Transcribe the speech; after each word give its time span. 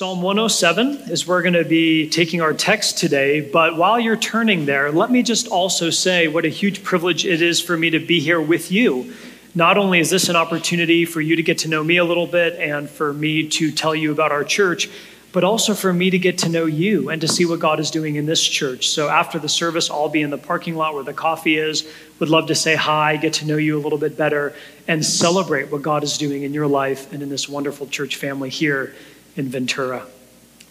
Psalm 0.00 0.22
107 0.22 1.10
is 1.10 1.26
where 1.26 1.36
we're 1.36 1.42
going 1.42 1.52
to 1.52 1.62
be 1.62 2.08
taking 2.08 2.40
our 2.40 2.54
text 2.54 2.96
today. 2.96 3.42
But 3.42 3.76
while 3.76 4.00
you're 4.00 4.16
turning 4.16 4.64
there, 4.64 4.90
let 4.90 5.10
me 5.10 5.22
just 5.22 5.46
also 5.48 5.90
say 5.90 6.26
what 6.26 6.46
a 6.46 6.48
huge 6.48 6.82
privilege 6.82 7.26
it 7.26 7.42
is 7.42 7.60
for 7.60 7.76
me 7.76 7.90
to 7.90 7.98
be 7.98 8.18
here 8.18 8.40
with 8.40 8.72
you. 8.72 9.12
Not 9.54 9.76
only 9.76 10.00
is 10.00 10.08
this 10.08 10.30
an 10.30 10.36
opportunity 10.36 11.04
for 11.04 11.20
you 11.20 11.36
to 11.36 11.42
get 11.42 11.58
to 11.58 11.68
know 11.68 11.84
me 11.84 11.98
a 11.98 12.04
little 12.06 12.26
bit 12.26 12.58
and 12.58 12.88
for 12.88 13.12
me 13.12 13.46
to 13.48 13.70
tell 13.70 13.94
you 13.94 14.10
about 14.10 14.32
our 14.32 14.42
church, 14.42 14.88
but 15.32 15.44
also 15.44 15.74
for 15.74 15.92
me 15.92 16.08
to 16.08 16.18
get 16.18 16.38
to 16.38 16.48
know 16.48 16.64
you 16.64 17.10
and 17.10 17.20
to 17.20 17.28
see 17.28 17.44
what 17.44 17.60
God 17.60 17.78
is 17.78 17.90
doing 17.90 18.16
in 18.16 18.24
this 18.24 18.42
church. 18.42 18.88
So 18.88 19.10
after 19.10 19.38
the 19.38 19.50
service, 19.50 19.90
I'll 19.90 20.08
be 20.08 20.22
in 20.22 20.30
the 20.30 20.38
parking 20.38 20.76
lot 20.76 20.94
where 20.94 21.04
the 21.04 21.12
coffee 21.12 21.58
is. 21.58 21.86
Would 22.20 22.30
love 22.30 22.46
to 22.46 22.54
say 22.54 22.74
hi, 22.74 23.18
get 23.18 23.34
to 23.34 23.46
know 23.46 23.58
you 23.58 23.78
a 23.78 23.82
little 23.82 23.98
bit 23.98 24.16
better, 24.16 24.54
and 24.88 25.04
celebrate 25.04 25.70
what 25.70 25.82
God 25.82 26.04
is 26.04 26.16
doing 26.16 26.42
in 26.42 26.54
your 26.54 26.66
life 26.66 27.12
and 27.12 27.22
in 27.22 27.28
this 27.28 27.50
wonderful 27.50 27.86
church 27.86 28.16
family 28.16 28.48
here 28.48 28.94
in 29.36 29.48
Ventura. 29.48 30.06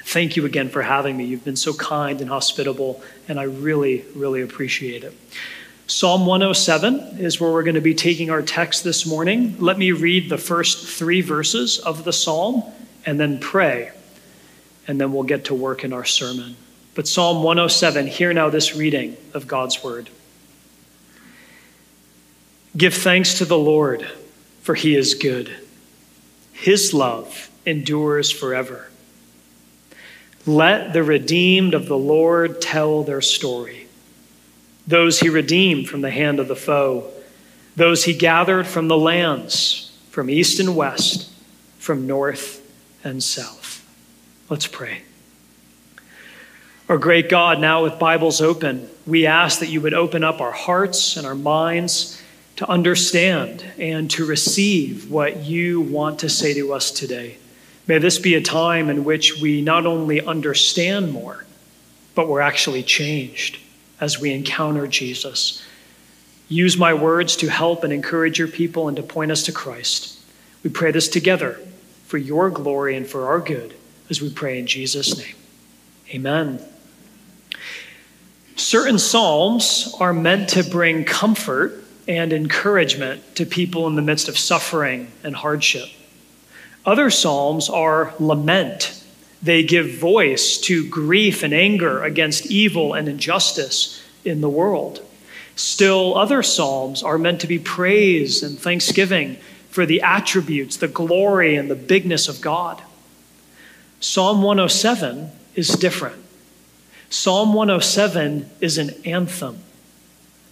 Thank 0.03 0.35
you 0.35 0.45
again 0.45 0.69
for 0.69 0.81
having 0.81 1.17
me. 1.17 1.25
You've 1.25 1.45
been 1.45 1.55
so 1.55 1.73
kind 1.73 2.19
and 2.21 2.29
hospitable, 2.29 3.01
and 3.27 3.39
I 3.39 3.43
really, 3.43 4.05
really 4.15 4.41
appreciate 4.41 5.03
it. 5.03 5.13
Psalm 5.87 6.25
107 6.25 7.19
is 7.19 7.39
where 7.39 7.51
we're 7.51 7.63
going 7.63 7.75
to 7.75 7.81
be 7.81 7.95
taking 7.95 8.29
our 8.29 8.41
text 8.41 8.83
this 8.83 9.05
morning. 9.05 9.55
Let 9.59 9.77
me 9.77 9.91
read 9.91 10.29
the 10.29 10.37
first 10.37 10.87
three 10.87 11.21
verses 11.21 11.79
of 11.79 12.03
the 12.03 12.13
psalm 12.13 12.63
and 13.05 13.19
then 13.19 13.39
pray 13.39 13.91
and 14.89 14.99
then 14.99 15.13
we'll 15.13 15.21
get 15.21 15.45
to 15.45 15.53
work 15.53 15.83
in 15.83 15.93
our 15.93 16.03
sermon. 16.03 16.55
But 16.95 17.07
Psalm 17.07 17.43
107, 17.43 18.07
hear 18.07 18.33
now 18.33 18.49
this 18.49 18.75
reading 18.75 19.15
of 19.35 19.47
God's 19.47 19.83
word. 19.83 20.09
Give 22.75 22.93
thanks 22.93 23.37
to 23.37 23.45
the 23.45 23.57
Lord, 23.57 24.09
for 24.63 24.73
he 24.73 24.95
is 24.95 25.13
good. 25.13 25.51
His 26.53 26.91
love 26.91 27.48
endures 27.69 28.31
forever. 28.31 28.89
Let 30.45 30.93
the 30.93 31.03
redeemed 31.03 31.73
of 31.73 31.87
the 31.87 31.97
Lord 31.97 32.61
tell 32.61 33.03
their 33.03 33.21
story. 33.21 33.87
Those 34.87 35.19
he 35.19 35.29
redeemed 35.29 35.87
from 35.87 36.01
the 36.01 36.09
hand 36.09 36.39
of 36.39 36.47
the 36.47 36.55
foe, 36.55 37.11
those 37.75 38.05
he 38.05 38.13
gathered 38.13 38.65
from 38.65 38.87
the 38.87 38.97
lands, 38.97 39.95
from 40.09 40.29
east 40.29 40.59
and 40.59 40.75
west, 40.75 41.31
from 41.77 42.07
north 42.07 42.65
and 43.03 43.23
south. 43.23 43.85
Let's 44.49 44.67
pray. 44.67 45.03
Our 46.89 46.97
great 46.97 47.29
God, 47.29 47.59
now 47.59 47.83
with 47.83 47.99
Bibles 47.99 48.41
open, 48.41 48.89
we 49.05 49.27
ask 49.27 49.59
that 49.59 49.69
you 49.69 49.79
would 49.81 49.93
open 49.93 50.23
up 50.23 50.41
our 50.41 50.51
hearts 50.51 51.17
and 51.17 51.27
our 51.27 51.35
minds 51.35 52.19
to 52.55 52.67
understand 52.67 53.63
and 53.77 54.09
to 54.11 54.25
receive 54.25 55.09
what 55.09 55.37
you 55.37 55.81
want 55.81 56.19
to 56.19 56.29
say 56.29 56.53
to 56.55 56.73
us 56.73 56.91
today. 56.91 57.37
May 57.89 57.97
this 57.97 58.19
be 58.19 58.35
a 58.35 58.41
time 58.41 58.91
in 58.91 59.03
which 59.03 59.41
we 59.41 59.63
not 59.63 59.87
only 59.87 60.21
understand 60.21 61.11
more, 61.11 61.43
but 62.13 62.27
we're 62.27 62.39
actually 62.39 62.83
changed 62.83 63.57
as 63.99 64.19
we 64.19 64.31
encounter 64.31 64.85
Jesus. 64.85 65.65
Use 66.49 66.77
my 66.77 66.93
words 66.93 67.35
to 67.37 67.49
help 67.49 67.83
and 67.83 67.91
encourage 67.91 68.37
your 68.37 68.47
people 68.47 68.89
and 68.89 68.97
to 68.97 69.01
point 69.01 69.31
us 69.31 69.41
to 69.45 69.51
Christ. 69.51 70.19
We 70.61 70.69
pray 70.69 70.91
this 70.91 71.07
together 71.07 71.59
for 72.05 72.19
your 72.19 72.51
glory 72.51 72.95
and 72.95 73.07
for 73.07 73.25
our 73.25 73.39
good 73.39 73.73
as 74.07 74.21
we 74.21 74.29
pray 74.29 74.59
in 74.59 74.67
Jesus' 74.67 75.17
name. 75.17 75.35
Amen. 76.13 76.63
Certain 78.55 78.99
psalms 78.99 79.95
are 79.99 80.13
meant 80.13 80.49
to 80.49 80.63
bring 80.63 81.05
comfort 81.05 81.83
and 82.07 82.33
encouragement 82.33 83.35
to 83.37 83.47
people 83.47 83.87
in 83.87 83.95
the 83.95 84.03
midst 84.03 84.29
of 84.29 84.37
suffering 84.37 85.11
and 85.23 85.35
hardship. 85.35 85.89
Other 86.89 87.11
psalms 87.11 87.69
are 87.69 88.15
lament. 88.19 89.03
They 89.43 89.61
give 89.61 89.99
voice 89.99 90.57
to 90.61 90.89
grief 90.89 91.43
and 91.43 91.53
anger 91.53 92.01
against 92.01 92.47
evil 92.47 92.95
and 92.95 93.07
injustice 93.07 94.03
in 94.25 94.41
the 94.41 94.49
world. 94.49 95.05
Still, 95.55 96.17
other 96.17 96.41
psalms 96.41 97.03
are 97.03 97.19
meant 97.19 97.41
to 97.41 97.47
be 97.47 97.59
praise 97.59 98.41
and 98.41 98.57
thanksgiving 98.57 99.37
for 99.69 99.85
the 99.85 100.01
attributes, 100.01 100.77
the 100.77 100.87
glory, 100.87 101.55
and 101.55 101.69
the 101.69 101.75
bigness 101.75 102.27
of 102.27 102.41
God. 102.41 102.81
Psalm 103.99 104.41
107 104.41 105.29
is 105.53 105.67
different. 105.67 106.17
Psalm 107.11 107.53
107 107.53 108.49
is 108.61 108.79
an 108.79 108.89
anthem. 109.05 109.59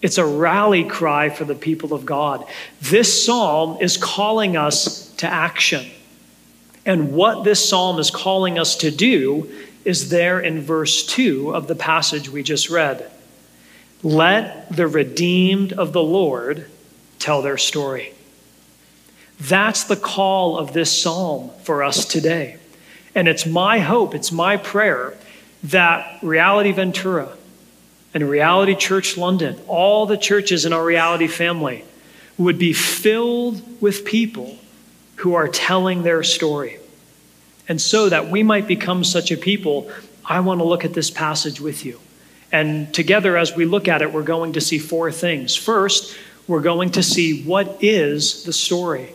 It's 0.03 0.19
a 0.19 0.25
rally 0.25 0.83
cry 0.83 1.31
for 1.31 1.45
the 1.45 1.55
people 1.55 1.93
of 1.93 2.05
God. 2.05 2.45
This 2.79 3.25
psalm 3.25 3.79
is 3.81 3.97
calling 3.97 4.55
us 4.55 5.11
to 5.15 5.25
action. 5.25 5.89
And 6.87 7.11
what 7.11 7.43
this 7.43 7.67
psalm 7.67 7.99
is 7.99 8.09
calling 8.09 8.57
us 8.57 8.77
to 8.77 8.89
do 8.89 9.51
is 9.83 10.09
there 10.09 10.39
in 10.39 10.61
verse 10.61 11.05
2 11.05 11.53
of 11.53 11.67
the 11.67 11.75
passage 11.75 12.29
we 12.29 12.41
just 12.41 12.69
read. 12.69 13.11
Let 14.03 14.73
the 14.73 14.87
redeemed 14.87 15.73
of 15.73 15.91
the 15.91 16.01
Lord 16.01 16.65
tell 17.19 17.41
their 17.41 17.57
story. 17.57 18.13
That's 19.37 19.83
the 19.83 19.97
call 19.97 20.57
of 20.57 20.71
this 20.71 21.01
psalm 21.01 21.51
for 21.63 21.83
us 21.83 22.05
today. 22.05 22.57
And 23.13 23.27
it's 23.27 23.45
my 23.45 23.79
hope, 23.79 24.15
it's 24.15 24.31
my 24.31 24.55
prayer 24.55 25.13
that 25.63 26.19
Reality 26.21 26.71
Ventura 26.71 27.35
and 28.13 28.29
Reality 28.29 28.75
Church 28.75 29.17
London, 29.17 29.59
all 29.67 30.05
the 30.05 30.17
churches 30.17 30.65
in 30.65 30.71
our 30.71 30.85
Reality 30.85 31.27
family, 31.27 31.83
would 32.37 32.57
be 32.57 32.71
filled 32.71 33.81
with 33.81 34.05
people 34.05 34.57
who 35.17 35.33
are 35.35 35.47
telling 35.47 36.03
their 36.03 36.23
story. 36.23 36.79
And 37.67 37.81
so 37.81 38.09
that 38.09 38.29
we 38.29 38.43
might 38.43 38.67
become 38.67 39.03
such 39.03 39.31
a 39.31 39.37
people, 39.37 39.91
I 40.23 40.39
want 40.39 40.59
to 40.59 40.63
look 40.63 40.85
at 40.85 40.93
this 40.93 41.11
passage 41.11 41.59
with 41.59 41.85
you. 41.85 41.99
And 42.51 42.93
together, 42.93 43.35
as 43.35 43.55
we 43.55 43.65
look 43.65 43.87
at 43.87 44.01
it, 44.01 44.13
we're 44.13 44.23
going 44.23 44.53
to 44.53 44.61
see 44.61 44.79
four 44.79 45.11
things. 45.11 45.55
First, 45.55 46.17
we're 46.47 46.61
going 46.61 46.91
to 46.91 47.03
see 47.03 47.43
what 47.43 47.77
is 47.81 48.43
the 48.43 48.53
story 48.53 49.11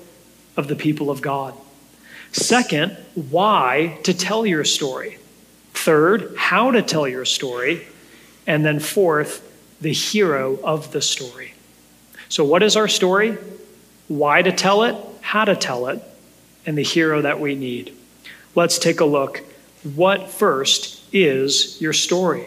of 0.56 0.68
the 0.68 0.76
people 0.76 1.10
of 1.10 1.22
God. 1.22 1.54
Second, 2.32 2.96
why 3.14 3.98
to 4.04 4.12
tell 4.12 4.44
your 4.44 4.64
story. 4.64 5.18
Third, 5.72 6.34
how 6.36 6.70
to 6.72 6.82
tell 6.82 7.08
your 7.08 7.24
story. 7.24 7.86
And 8.46 8.64
then 8.64 8.80
fourth, 8.80 9.48
the 9.80 9.92
hero 9.92 10.58
of 10.62 10.92
the 10.92 11.00
story. 11.00 11.54
So, 12.28 12.44
what 12.44 12.62
is 12.62 12.76
our 12.76 12.88
story? 12.88 13.38
Why 14.08 14.42
to 14.42 14.52
tell 14.52 14.82
it, 14.84 14.96
how 15.22 15.46
to 15.46 15.56
tell 15.56 15.86
it, 15.86 16.02
and 16.66 16.76
the 16.76 16.82
hero 16.82 17.22
that 17.22 17.40
we 17.40 17.54
need. 17.54 17.96
Let's 18.54 18.78
take 18.78 19.00
a 19.00 19.04
look. 19.04 19.42
What 19.94 20.28
first 20.28 21.02
is 21.12 21.80
your 21.80 21.94
story? 21.94 22.46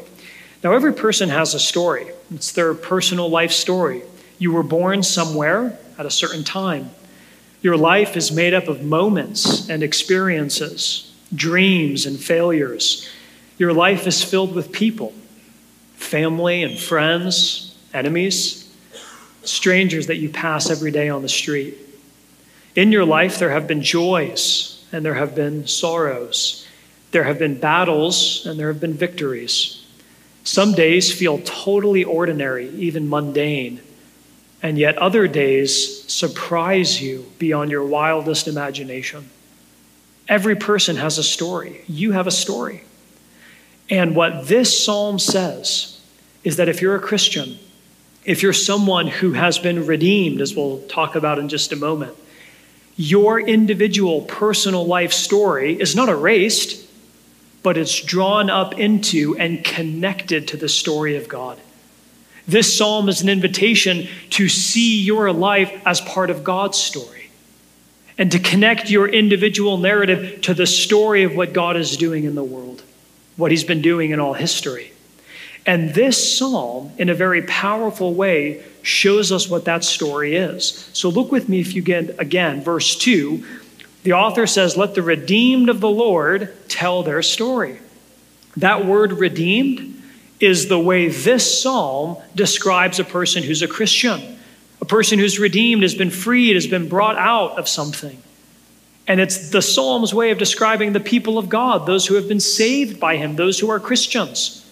Now, 0.63 0.73
every 0.73 0.93
person 0.93 1.29
has 1.29 1.53
a 1.53 1.59
story, 1.59 2.07
it's 2.31 2.51
their 2.51 2.73
personal 2.73 3.29
life 3.29 3.51
story. 3.51 4.03
You 4.37 4.51
were 4.51 4.63
born 4.63 5.03
somewhere 5.03 5.77
at 5.97 6.05
a 6.05 6.11
certain 6.11 6.43
time. 6.43 6.91
Your 7.61 7.77
life 7.77 8.15
is 8.17 8.31
made 8.31 8.53
up 8.53 8.67
of 8.67 8.83
moments 8.83 9.69
and 9.69 9.81
experiences, 9.81 11.13
dreams 11.33 12.05
and 12.05 12.19
failures. 12.19 13.09
Your 13.57 13.73
life 13.73 14.05
is 14.05 14.23
filled 14.23 14.53
with 14.53 14.71
people, 14.71 15.13
family 15.95 16.63
and 16.63 16.77
friends, 16.77 17.75
enemies, 17.93 18.69
strangers 19.43 20.07
that 20.07 20.17
you 20.17 20.29
pass 20.29 20.69
every 20.69 20.91
day 20.91 21.09
on 21.09 21.21
the 21.21 21.29
street. 21.29 21.77
In 22.75 22.91
your 22.91 23.05
life, 23.05 23.39
there 23.39 23.51
have 23.51 23.67
been 23.67 23.81
joys 23.81 24.85
and 24.91 25.03
there 25.03 25.13
have 25.13 25.33
been 25.33 25.65
sorrows. 25.65 26.67
There 27.11 27.23
have 27.23 27.39
been 27.39 27.57
battles 27.57 28.45
and 28.45 28.59
there 28.59 28.67
have 28.67 28.81
been 28.81 28.93
victories. 28.93 29.81
Some 30.43 30.73
days 30.73 31.11
feel 31.11 31.39
totally 31.39 32.03
ordinary, 32.03 32.69
even 32.69 33.09
mundane. 33.09 33.81
And 34.61 34.77
yet, 34.77 34.97
other 34.97 35.27
days 35.27 36.03
surprise 36.11 37.01
you 37.01 37.31
beyond 37.39 37.71
your 37.71 37.85
wildest 37.85 38.47
imagination. 38.47 39.29
Every 40.27 40.55
person 40.55 40.95
has 40.97 41.17
a 41.17 41.23
story. 41.23 41.81
You 41.87 42.11
have 42.11 42.27
a 42.27 42.31
story. 42.31 42.83
And 43.89 44.15
what 44.15 44.47
this 44.47 44.83
psalm 44.83 45.19
says 45.19 46.01
is 46.43 46.57
that 46.57 46.67
if 46.67 46.81
you're 46.81 46.95
a 46.95 46.99
Christian, 46.99 47.57
if 48.23 48.41
you're 48.41 48.53
someone 48.53 49.07
who 49.07 49.33
has 49.33 49.59
been 49.59 49.85
redeemed, 49.85 50.41
as 50.41 50.55
we'll 50.55 50.81
talk 50.87 51.15
about 51.15 51.37
in 51.37 51.47
just 51.47 51.71
a 51.71 51.75
moment, 51.75 52.15
your 52.95 53.39
individual 53.39 54.21
personal 54.21 54.85
life 54.85 55.11
story 55.11 55.79
is 55.79 55.95
not 55.95 56.09
erased, 56.09 56.87
but 57.63 57.77
it's 57.77 58.01
drawn 58.01 58.49
up 58.49 58.79
into 58.79 59.35
and 59.37 59.63
connected 59.63 60.47
to 60.49 60.57
the 60.57 60.69
story 60.69 61.17
of 61.17 61.27
God. 61.27 61.59
This 62.47 62.77
psalm 62.77 63.09
is 63.09 63.21
an 63.21 63.29
invitation 63.29 64.07
to 64.31 64.47
see 64.47 65.01
your 65.01 65.31
life 65.31 65.81
as 65.85 65.99
part 66.01 66.29
of 66.29 66.43
God's 66.43 66.77
story 66.77 67.15
and 68.17 68.31
to 68.31 68.39
connect 68.39 68.89
your 68.89 69.07
individual 69.07 69.77
narrative 69.77 70.41
to 70.41 70.53
the 70.53 70.67
story 70.67 71.23
of 71.23 71.35
what 71.35 71.53
God 71.53 71.75
is 71.75 71.97
doing 71.97 72.23
in 72.23 72.35
the 72.35 72.43
world, 72.43 72.83
what 73.35 73.51
He's 73.51 73.63
been 73.63 73.81
doing 73.81 74.11
in 74.11 74.19
all 74.19 74.33
history. 74.33 74.91
And 75.65 75.93
this 75.93 76.37
psalm, 76.37 76.91
in 76.97 77.09
a 77.09 77.15
very 77.15 77.41
powerful 77.41 78.13
way, 78.13 78.63
shows 78.83 79.31
us 79.31 79.49
what 79.49 79.65
that 79.65 79.83
story 79.83 80.35
is. 80.35 80.89
So 80.93 81.09
look 81.09 81.31
with 81.31 81.49
me 81.49 81.59
if 81.59 81.73
you 81.73 81.81
get 81.81 82.19
again, 82.19 82.63
verse 82.63 82.95
2. 82.95 83.43
The 84.03 84.13
author 84.13 84.45
says, 84.45 84.77
Let 84.77 84.93
the 84.93 85.01
redeemed 85.01 85.69
of 85.69 85.79
the 85.79 85.89
Lord 85.89 86.53
tell 86.69 87.01
their 87.01 87.23
story. 87.23 87.79
That 88.57 88.85
word 88.85 89.13
redeemed 89.13 90.01
is 90.39 90.67
the 90.67 90.79
way 90.79 91.07
this 91.07 91.61
psalm 91.61 92.17
describes 92.35 92.99
a 92.99 93.03
person 93.03 93.41
who's 93.41 93.63
a 93.63 93.67
Christian. 93.67 94.37
A 94.81 94.85
person 94.85 95.17
who's 95.17 95.39
redeemed 95.39 95.81
has 95.81 95.95
been 95.95 96.11
freed, 96.11 96.55
has 96.55 96.67
been 96.67 96.87
brought 96.87 97.17
out 97.17 97.57
of 97.57 97.67
something. 97.67 98.21
And 99.07 99.19
it's 99.19 99.49
the 99.49 99.61
psalm's 99.61 100.13
way 100.13 100.31
of 100.31 100.37
describing 100.37 100.93
the 100.93 100.99
people 100.99 101.37
of 101.37 101.49
God, 101.49 101.85
those 101.85 102.05
who 102.05 102.15
have 102.15 102.27
been 102.27 102.39
saved 102.39 102.99
by 102.99 103.17
him, 103.17 103.35
those 103.35 103.59
who 103.59 103.69
are 103.71 103.79
Christians. 103.79 104.64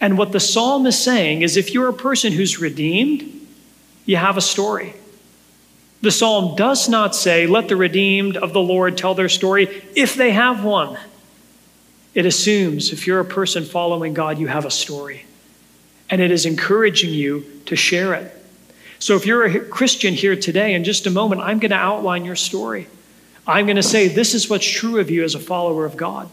And 0.00 0.18
what 0.18 0.32
the 0.32 0.40
psalm 0.40 0.86
is 0.86 0.98
saying 0.98 1.42
is 1.42 1.56
if 1.56 1.72
you're 1.72 1.88
a 1.88 1.94
person 1.94 2.32
who's 2.32 2.58
redeemed, 2.58 3.46
you 4.04 4.16
have 4.16 4.36
a 4.36 4.40
story. 4.40 4.94
The 6.02 6.10
psalm 6.10 6.56
does 6.56 6.88
not 6.88 7.14
say, 7.14 7.46
Let 7.46 7.68
the 7.68 7.76
redeemed 7.76 8.36
of 8.36 8.52
the 8.52 8.60
Lord 8.60 8.98
tell 8.98 9.14
their 9.14 9.28
story 9.28 9.84
if 9.94 10.14
they 10.16 10.32
have 10.32 10.64
one. 10.64 10.98
It 12.14 12.26
assumes 12.26 12.92
if 12.92 13.06
you're 13.06 13.20
a 13.20 13.24
person 13.24 13.64
following 13.64 14.12
God, 14.12 14.38
you 14.38 14.48
have 14.48 14.64
a 14.64 14.70
story. 14.70 15.24
And 16.10 16.20
it 16.20 16.30
is 16.30 16.44
encouraging 16.44 17.14
you 17.14 17.46
to 17.66 17.76
share 17.76 18.12
it. 18.14 18.36
So 18.98 19.16
if 19.16 19.24
you're 19.24 19.44
a 19.44 19.60
Christian 19.60 20.12
here 20.12 20.36
today, 20.36 20.74
in 20.74 20.84
just 20.84 21.06
a 21.06 21.10
moment, 21.10 21.40
I'm 21.40 21.58
going 21.58 21.70
to 21.70 21.76
outline 21.76 22.24
your 22.24 22.36
story. 22.36 22.86
I'm 23.46 23.66
going 23.66 23.76
to 23.76 23.82
say, 23.82 24.08
This 24.08 24.34
is 24.34 24.50
what's 24.50 24.66
true 24.66 24.98
of 24.98 25.10
you 25.10 25.22
as 25.22 25.36
a 25.36 25.40
follower 25.40 25.84
of 25.86 25.96
God. 25.96 26.28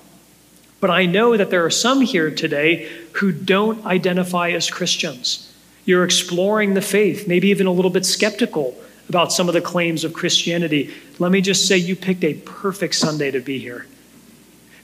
But 0.80 0.90
I 0.90 1.06
know 1.06 1.38
that 1.38 1.50
there 1.50 1.66
are 1.66 1.70
some 1.70 2.02
here 2.02 2.32
today 2.32 2.90
who 3.14 3.32
don't 3.32 3.86
identify 3.86 4.50
as 4.50 4.70
Christians. 4.70 5.54
You're 5.86 6.04
exploring 6.04 6.74
the 6.74 6.82
faith, 6.82 7.28
maybe 7.28 7.50
even 7.50 7.68
a 7.68 7.72
little 7.72 7.92
bit 7.92 8.06
skeptical 8.06 8.76
about 9.10 9.34
some 9.34 9.48
of 9.48 9.54
the 9.54 9.62
claims 9.62 10.04
of 10.04 10.14
Christianity, 10.14 10.94
let 11.18 11.32
me 11.32 11.42
just 11.42 11.68
say 11.68 11.78
you 11.78 11.96
picked 11.96 12.24
a 12.24 12.36
perfect 12.36 12.94
Sunday 12.94 13.32
to 13.32 13.40
be 13.40 13.58
here. 13.58 13.88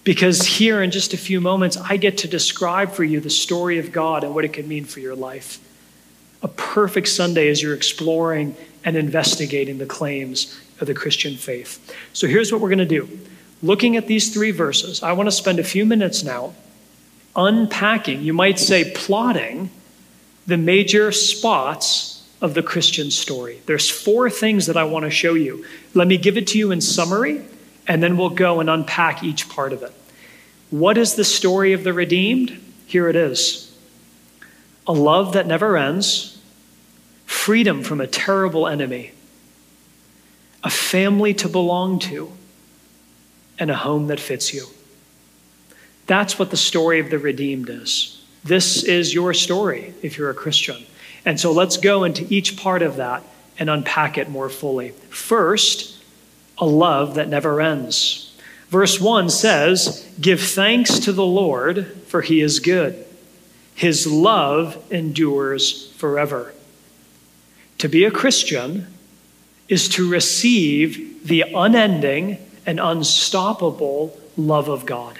Because 0.04 0.42
here 0.42 0.81
in 0.81 0.92
just 0.92 1.13
a 1.13 1.18
few 1.18 1.39
moments, 1.39 1.77
I 1.77 1.98
get 1.98 2.18
to 2.19 2.27
describe 2.27 2.92
for 2.92 3.04
you 3.04 3.19
the 3.19 3.30
story 3.30 3.77
of 3.77 3.92
God 3.92 4.24
and 4.24 4.33
what 4.36 4.44
it 4.44 4.50
could 4.50 4.68
mean 4.68 4.86
for 4.86 5.00
your 5.00 5.16
life. 5.16 5.60
A 6.42 6.48
perfect 6.48 7.07
Sunday 7.07 7.50
as 7.50 7.62
you're 7.62 7.75
exploring 7.75 8.56
and 8.83 8.98
investigating 8.98 9.78
the 9.78 9.86
claims 9.86 10.60
of 10.80 10.88
the 10.88 10.94
Christian 10.94 11.36
faith. 11.36 11.95
So 12.13 12.28
here's 12.28 12.51
what 12.51 12.62
we're 12.62 12.69
going 12.69 12.80
to 12.80 12.86
do. 12.86 13.07
Looking 13.63 13.95
at 13.95 14.07
these 14.07 14.33
three 14.33 14.51
verses, 14.51 15.01
I 15.01 15.13
want 15.13 15.28
to 15.28 15.31
spend 15.31 15.60
a 15.60 15.63
few 15.63 15.86
minutes 15.86 16.24
now 16.24 16.54
unpacking, 17.36 18.22
you 18.22 18.34
might 18.34 18.60
say 18.60 18.92
plotting, 18.96 19.70
the 20.48 20.58
major 20.58 21.12
spots 21.12 22.28
of 22.42 22.54
the 22.54 22.64
Christian 22.64 23.12
story. 23.12 23.62
There's 23.66 23.90
four 23.90 24.30
things 24.30 24.68
that 24.68 24.78
I 24.78 24.84
want 24.84 25.06
to 25.06 25.12
show 25.12 25.34
you. 25.34 25.66
Let 25.94 26.08
me 26.08 26.18
give 26.18 26.38
it 26.38 26.48
to 26.48 26.58
you 26.58 26.72
in 26.72 26.82
summary, 26.82 27.44
and 27.88 28.02
then 28.02 28.18
we'll 28.18 28.30
go 28.30 28.60
and 28.60 28.70
unpack 28.70 29.24
each 29.24 29.50
part 29.50 29.74
of 29.74 29.84
it. 29.84 29.94
What 30.70 30.98
is 30.98 31.16
the 31.16 31.24
story 31.24 31.74
of 31.74 31.84
the 31.84 31.94
redeemed? 31.94 32.62
Here 32.86 33.10
it 33.10 33.16
is 33.16 33.76
a 34.88 34.94
love 34.94 35.34
that 35.34 35.48
never 35.48 35.78
ends, 35.78 36.40
freedom 37.26 37.81
from 37.81 38.00
a 38.00 38.08
terrible 38.08 38.68
enemy, 38.68 39.12
a 40.64 40.70
family 40.70 41.34
to 41.34 41.50
belong 41.50 41.98
to, 41.98 42.31
and 43.58 43.72
a 43.72 43.76
home 43.76 44.08
that 44.08 44.20
fits 44.20 44.54
you. 44.54 44.68
That's 46.07 46.38
what 46.38 46.52
the 46.52 46.57
story 46.57 47.00
of 47.00 47.10
the 47.10 47.19
redeemed 47.19 47.69
is. 47.69 48.24
This 48.44 48.84
is 48.84 49.13
your 49.13 49.34
story 49.34 49.94
if 50.02 50.18
you're 50.18 50.30
a 50.30 50.36
Christian. 50.36 50.86
And 51.25 51.40
so 51.40 51.52
let's 51.52 51.78
go 51.78 52.04
into 52.04 52.31
each 52.31 52.57
part 52.57 52.84
of 52.84 52.98
that 52.98 53.24
and 53.57 53.69
unpack 53.69 54.18
it 54.18 54.30
more 54.30 54.50
fully. 54.50 54.90
First, 55.10 56.04
a 56.57 56.66
love 56.66 57.16
that 57.16 57.28
never 57.28 57.60
ends. 57.60 58.36
Verse 58.69 59.00
1 59.00 59.30
says, 59.30 60.07
Give 60.19 60.40
thanks 60.40 61.00
to 61.00 61.12
the 61.12 61.25
Lord, 61.25 61.88
for 62.07 62.22
he 62.22 62.42
is 62.42 62.60
good. 62.60 63.06
His 63.74 64.07
love 64.07 64.81
endures 64.92 65.92
forever. 65.94 66.54
To 67.80 67.90
be 67.90 68.06
a 68.06 68.12
Christian 68.12 68.88
is 69.68 69.90
to 69.90 70.10
receive 70.10 71.28
the 71.28 71.42
unending 71.42 72.38
and 72.66 72.80
unstoppable 72.80 74.18
love 74.38 74.69
of 74.69 74.86
God. 74.86 75.19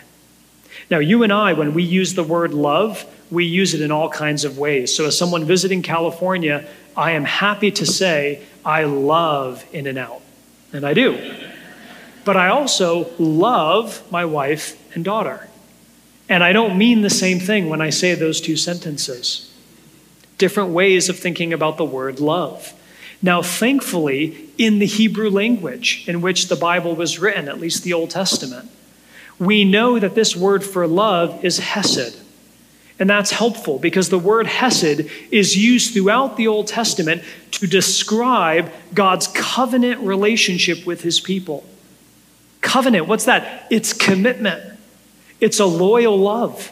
Now, 0.90 1.00
you 1.00 1.24
and 1.24 1.34
I, 1.34 1.54
when 1.54 1.74
we 1.74 1.84
use 1.84 2.14
the 2.14 2.24
word 2.24 2.54
love, 2.54 3.06
we 3.32 3.46
use 3.46 3.74
it 3.74 3.82
in 3.82 3.92
all 3.92 4.10
kinds 4.10 4.44
of 4.46 4.58
ways. 4.58 4.96
So, 4.96 5.06
as 5.06 5.18
someone 5.18 5.46
visiting 5.46 5.82
California, 5.82 6.68
I 6.96 7.12
am 7.12 7.26
happy 7.26 7.72
to 7.72 7.86
say 7.86 8.44
I 8.64 8.84
love 8.84 9.66
In 9.74 9.88
N 9.88 9.98
Out, 9.98 10.22
and 10.72 10.86
I 10.86 10.94
do. 10.94 11.36
But 12.24 12.38
I 12.38 12.48
also 12.48 13.10
love 13.20 14.04
my 14.12 14.26
wife 14.26 14.78
and 14.96 15.06
daughter. 15.06 15.48
And 16.28 16.44
I 16.44 16.54
don't 16.54 16.78
mean 16.78 17.02
the 17.02 17.10
same 17.10 17.40
thing 17.40 17.70
when 17.70 17.82
I 17.82 17.92
say 17.92 18.16
those 18.16 18.42
two 18.42 18.58
sentences. 18.58 19.54
Different 20.38 20.72
ways 20.72 21.08
of 21.08 21.20
thinking 21.20 21.54
about 21.54 21.78
the 21.78 21.86
word 21.86 22.20
love. 22.20 22.74
Now, 23.22 23.42
thankfully, 23.42 24.50
in 24.58 24.80
the 24.80 24.86
Hebrew 24.86 25.30
language 25.30 26.04
in 26.08 26.22
which 26.22 26.48
the 26.48 26.56
Bible 26.56 26.96
was 26.96 27.20
written, 27.20 27.48
at 27.48 27.60
least 27.60 27.84
the 27.84 27.94
Old 27.94 28.10
Testament, 28.10 28.70
we 29.40 29.66
know 29.66 30.00
that 30.00 30.16
this 30.16 30.36
word 30.36 30.64
for 30.64 30.88
love 30.88 31.44
is 31.44 31.60
hesed. 31.60 32.20
And 32.98 33.10
that's 33.10 33.32
helpful 33.32 33.78
because 33.78 34.10
the 34.10 34.20
word 34.20 34.48
hesed 34.48 35.10
is 35.32 35.58
used 35.58 35.94
throughout 35.94 36.38
the 36.38 36.48
Old 36.48 36.68
Testament 36.68 37.24
to 37.52 37.68
describe 37.68 38.72
God's 38.94 39.28
covenant 39.28 40.02
relationship 40.02 40.86
with 40.86 41.02
his 41.02 41.20
people. 41.20 41.66
Covenant, 42.62 43.08
what's 43.08 43.26
that? 43.26 43.68
It's 43.70 43.92
commitment, 43.92 44.80
it's 45.42 45.60
a 45.60 45.66
loyal 45.66 46.18
love. 46.18 46.72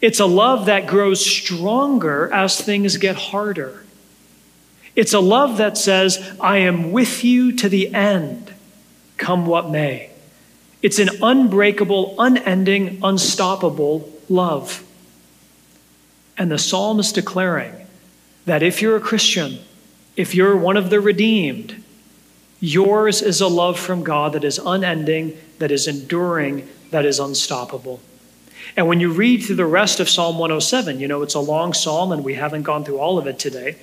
It's 0.00 0.20
a 0.20 0.26
love 0.26 0.66
that 0.66 0.86
grows 0.86 1.24
stronger 1.24 2.30
as 2.30 2.60
things 2.60 2.98
get 2.98 3.16
harder. 3.16 3.84
It's 4.94 5.14
a 5.14 5.20
love 5.20 5.56
that 5.56 5.78
says, 5.78 6.36
I 6.38 6.58
am 6.58 6.92
with 6.92 7.24
you 7.24 7.52
to 7.52 7.70
the 7.70 7.94
end, 7.94 8.52
come 9.16 9.46
what 9.46 9.70
may. 9.70 10.10
It's 10.84 10.98
an 10.98 11.08
unbreakable, 11.22 12.14
unending, 12.18 12.98
unstoppable 13.02 14.06
love. 14.28 14.84
And 16.36 16.50
the 16.50 16.58
psalm 16.58 17.00
is 17.00 17.10
declaring 17.10 17.74
that 18.44 18.62
if 18.62 18.82
you're 18.82 18.96
a 18.96 19.00
Christian, 19.00 19.60
if 20.14 20.34
you're 20.34 20.54
one 20.54 20.76
of 20.76 20.90
the 20.90 21.00
redeemed, 21.00 21.82
yours 22.60 23.22
is 23.22 23.40
a 23.40 23.48
love 23.48 23.80
from 23.80 24.02
God 24.02 24.34
that 24.34 24.44
is 24.44 24.58
unending, 24.58 25.38
that 25.58 25.70
is 25.70 25.88
enduring, 25.88 26.68
that 26.90 27.06
is 27.06 27.18
unstoppable. 27.18 28.00
And 28.76 28.86
when 28.86 29.00
you 29.00 29.10
read 29.10 29.42
through 29.42 29.56
the 29.56 29.64
rest 29.64 30.00
of 30.00 30.10
Psalm 30.10 30.36
107, 30.36 31.00
you 31.00 31.08
know 31.08 31.22
it's 31.22 31.32
a 31.32 31.40
long 31.40 31.72
psalm 31.72 32.12
and 32.12 32.22
we 32.22 32.34
haven't 32.34 32.64
gone 32.64 32.84
through 32.84 32.98
all 32.98 33.16
of 33.16 33.26
it 33.26 33.38
today. 33.38 33.76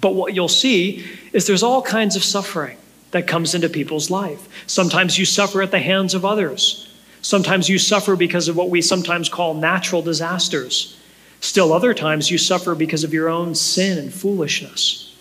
But 0.00 0.16
what 0.16 0.34
you'll 0.34 0.48
see 0.48 1.06
is 1.32 1.46
there's 1.46 1.62
all 1.62 1.80
kinds 1.80 2.16
of 2.16 2.24
suffering 2.24 2.76
that 3.14 3.28
comes 3.28 3.54
into 3.54 3.68
people's 3.68 4.10
life. 4.10 4.48
Sometimes 4.66 5.16
you 5.20 5.24
suffer 5.24 5.62
at 5.62 5.70
the 5.70 5.78
hands 5.78 6.14
of 6.14 6.24
others. 6.24 6.92
Sometimes 7.22 7.68
you 7.68 7.78
suffer 7.78 8.16
because 8.16 8.48
of 8.48 8.56
what 8.56 8.70
we 8.70 8.82
sometimes 8.82 9.28
call 9.28 9.54
natural 9.54 10.02
disasters. 10.02 10.98
Still, 11.38 11.72
other 11.72 11.94
times 11.94 12.32
you 12.32 12.38
suffer 12.38 12.74
because 12.74 13.04
of 13.04 13.14
your 13.14 13.28
own 13.28 13.54
sin 13.54 13.98
and 13.98 14.12
foolishness. 14.12 15.14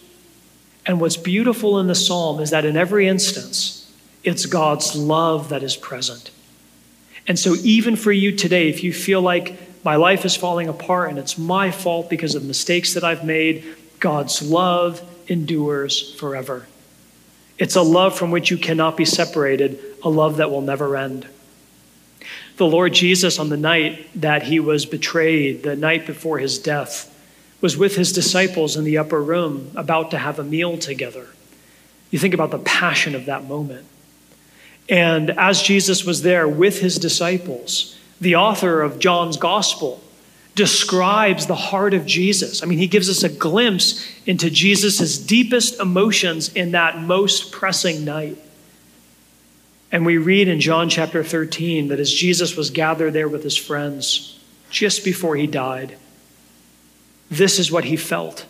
And 0.87 0.99
what's 0.99 1.17
beautiful 1.17 1.79
in 1.79 1.85
the 1.85 1.93
psalm 1.93 2.39
is 2.39 2.49
that 2.49 2.65
in 2.65 2.77
every 2.77 3.07
instance, 3.07 3.93
it's 4.23 4.47
God's 4.47 4.95
love 4.95 5.49
that 5.49 5.61
is 5.61 5.77
present. 5.77 6.31
And 7.27 7.37
so, 7.37 7.53
even 7.61 7.95
for 7.95 8.11
you 8.11 8.35
today, 8.35 8.69
if 8.69 8.83
you 8.83 8.91
feel 8.91 9.21
like 9.21 9.85
my 9.85 9.97
life 9.97 10.25
is 10.25 10.35
falling 10.35 10.67
apart 10.67 11.11
and 11.11 11.19
it's 11.19 11.37
my 11.37 11.69
fault 11.69 12.09
because 12.09 12.33
of 12.33 12.43
mistakes 12.43 12.95
that 12.95 13.03
I've 13.03 13.23
made, 13.23 13.63
God's 13.99 14.41
love 14.41 14.99
endures 15.27 16.15
forever. 16.15 16.65
It's 17.57 17.75
a 17.75 17.81
love 17.81 18.17
from 18.17 18.31
which 18.31 18.49
you 18.49 18.57
cannot 18.57 18.97
be 18.97 19.05
separated, 19.05 19.79
a 20.03 20.09
love 20.09 20.37
that 20.37 20.49
will 20.49 20.61
never 20.61 20.95
end. 20.97 21.27
The 22.57 22.65
Lord 22.65 22.93
Jesus, 22.93 23.39
on 23.39 23.49
the 23.49 23.57
night 23.57 24.09
that 24.15 24.43
he 24.43 24.59
was 24.59 24.85
betrayed, 24.85 25.63
the 25.63 25.75
night 25.75 26.05
before 26.05 26.39
his 26.39 26.59
death, 26.59 27.09
was 27.61 27.77
with 27.77 27.95
his 27.95 28.11
disciples 28.11 28.75
in 28.75 28.83
the 28.83 28.97
upper 28.97 29.21
room 29.21 29.71
about 29.75 30.11
to 30.11 30.17
have 30.17 30.37
a 30.37 30.43
meal 30.43 30.77
together. 30.77 31.27
You 32.11 32.19
think 32.19 32.33
about 32.33 32.51
the 32.51 32.59
passion 32.59 33.15
of 33.15 33.25
that 33.25 33.45
moment. 33.45 33.85
And 34.89 35.31
as 35.31 35.61
Jesus 35.61 36.03
was 36.03 36.21
there 36.21 36.47
with 36.47 36.79
his 36.79 36.99
disciples, 36.99 37.97
the 38.19 38.35
author 38.35 38.81
of 38.81 38.99
John's 38.99 39.37
gospel 39.37 40.03
describes 40.55 41.47
the 41.47 41.55
heart 41.55 41.93
of 41.93 42.05
Jesus. 42.05 42.61
I 42.61 42.65
mean, 42.67 42.77
he 42.77 42.87
gives 42.87 43.09
us 43.09 43.23
a 43.23 43.29
glimpse 43.29 44.07
into 44.25 44.49
Jesus' 44.49 45.17
deepest 45.17 45.79
emotions 45.79 46.53
in 46.53 46.71
that 46.71 46.99
most 46.99 47.51
pressing 47.51 48.05
night. 48.05 48.37
And 49.91 50.05
we 50.05 50.17
read 50.17 50.47
in 50.47 50.59
John 50.59 50.89
chapter 50.89 51.23
13 51.23 51.89
that 51.89 51.99
as 51.99 52.11
Jesus 52.11 52.55
was 52.55 52.69
gathered 52.69 53.13
there 53.13 53.27
with 53.27 53.43
his 53.43 53.57
friends 53.57 54.39
just 54.69 55.03
before 55.03 55.35
he 55.35 55.47
died, 55.47 55.97
this 57.29 57.59
is 57.59 57.71
what 57.71 57.85
he 57.85 57.95
felt. 57.95 58.45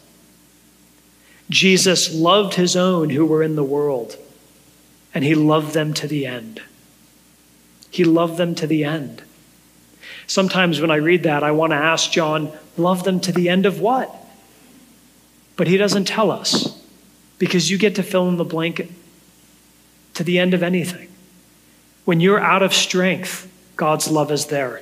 Jesus 1.50 2.14
loved 2.14 2.56
his 2.56 2.76
own 2.76 3.10
who 3.10 3.26
were 3.26 3.44
in 3.44 3.56
the 3.56 3.64
world, 3.64 4.18
and 5.14 5.24
he 5.24 5.36
loved 5.36 5.74
them 5.74 5.94
to 5.96 6.08
the 6.08 6.26
end. 6.26 6.62
He 7.92 8.04
loved 8.04 8.38
them 8.38 8.56
to 8.56 8.68
the 8.68 8.84
end. 8.84 9.23
Sometimes 10.28 10.80
when 10.80 10.92
I 10.92 10.96
read 10.96 11.24
that, 11.24 11.44
I 11.44 11.52
want 11.52 11.72
to 11.72 11.78
ask 11.78 12.12
John, 12.12 12.52
love 12.78 13.04
them 13.04 13.20
to 13.22 13.32
the 13.32 13.50
end 13.50 13.66
of 13.66 13.80
what? 13.80 14.14
But 15.56 15.68
he 15.68 15.78
doesn't 15.78 16.06
tell 16.06 16.32
us 16.32 16.80
because 17.38 17.70
you 17.70 17.78
get 17.78 17.96
to 17.96 18.04
fill 18.04 18.28
in 18.30 18.38
the 18.38 18.44
blanket 18.44 18.90
to 20.16 20.24
the 20.24 20.40
end 20.40 20.54
of 20.54 20.64
anything. 20.64 21.10
When 22.06 22.20
you're 22.20 22.40
out 22.40 22.64
of 22.64 22.74
strength, 22.74 23.52
God's 23.76 24.10
love 24.10 24.32
is 24.32 24.48
there. 24.48 24.82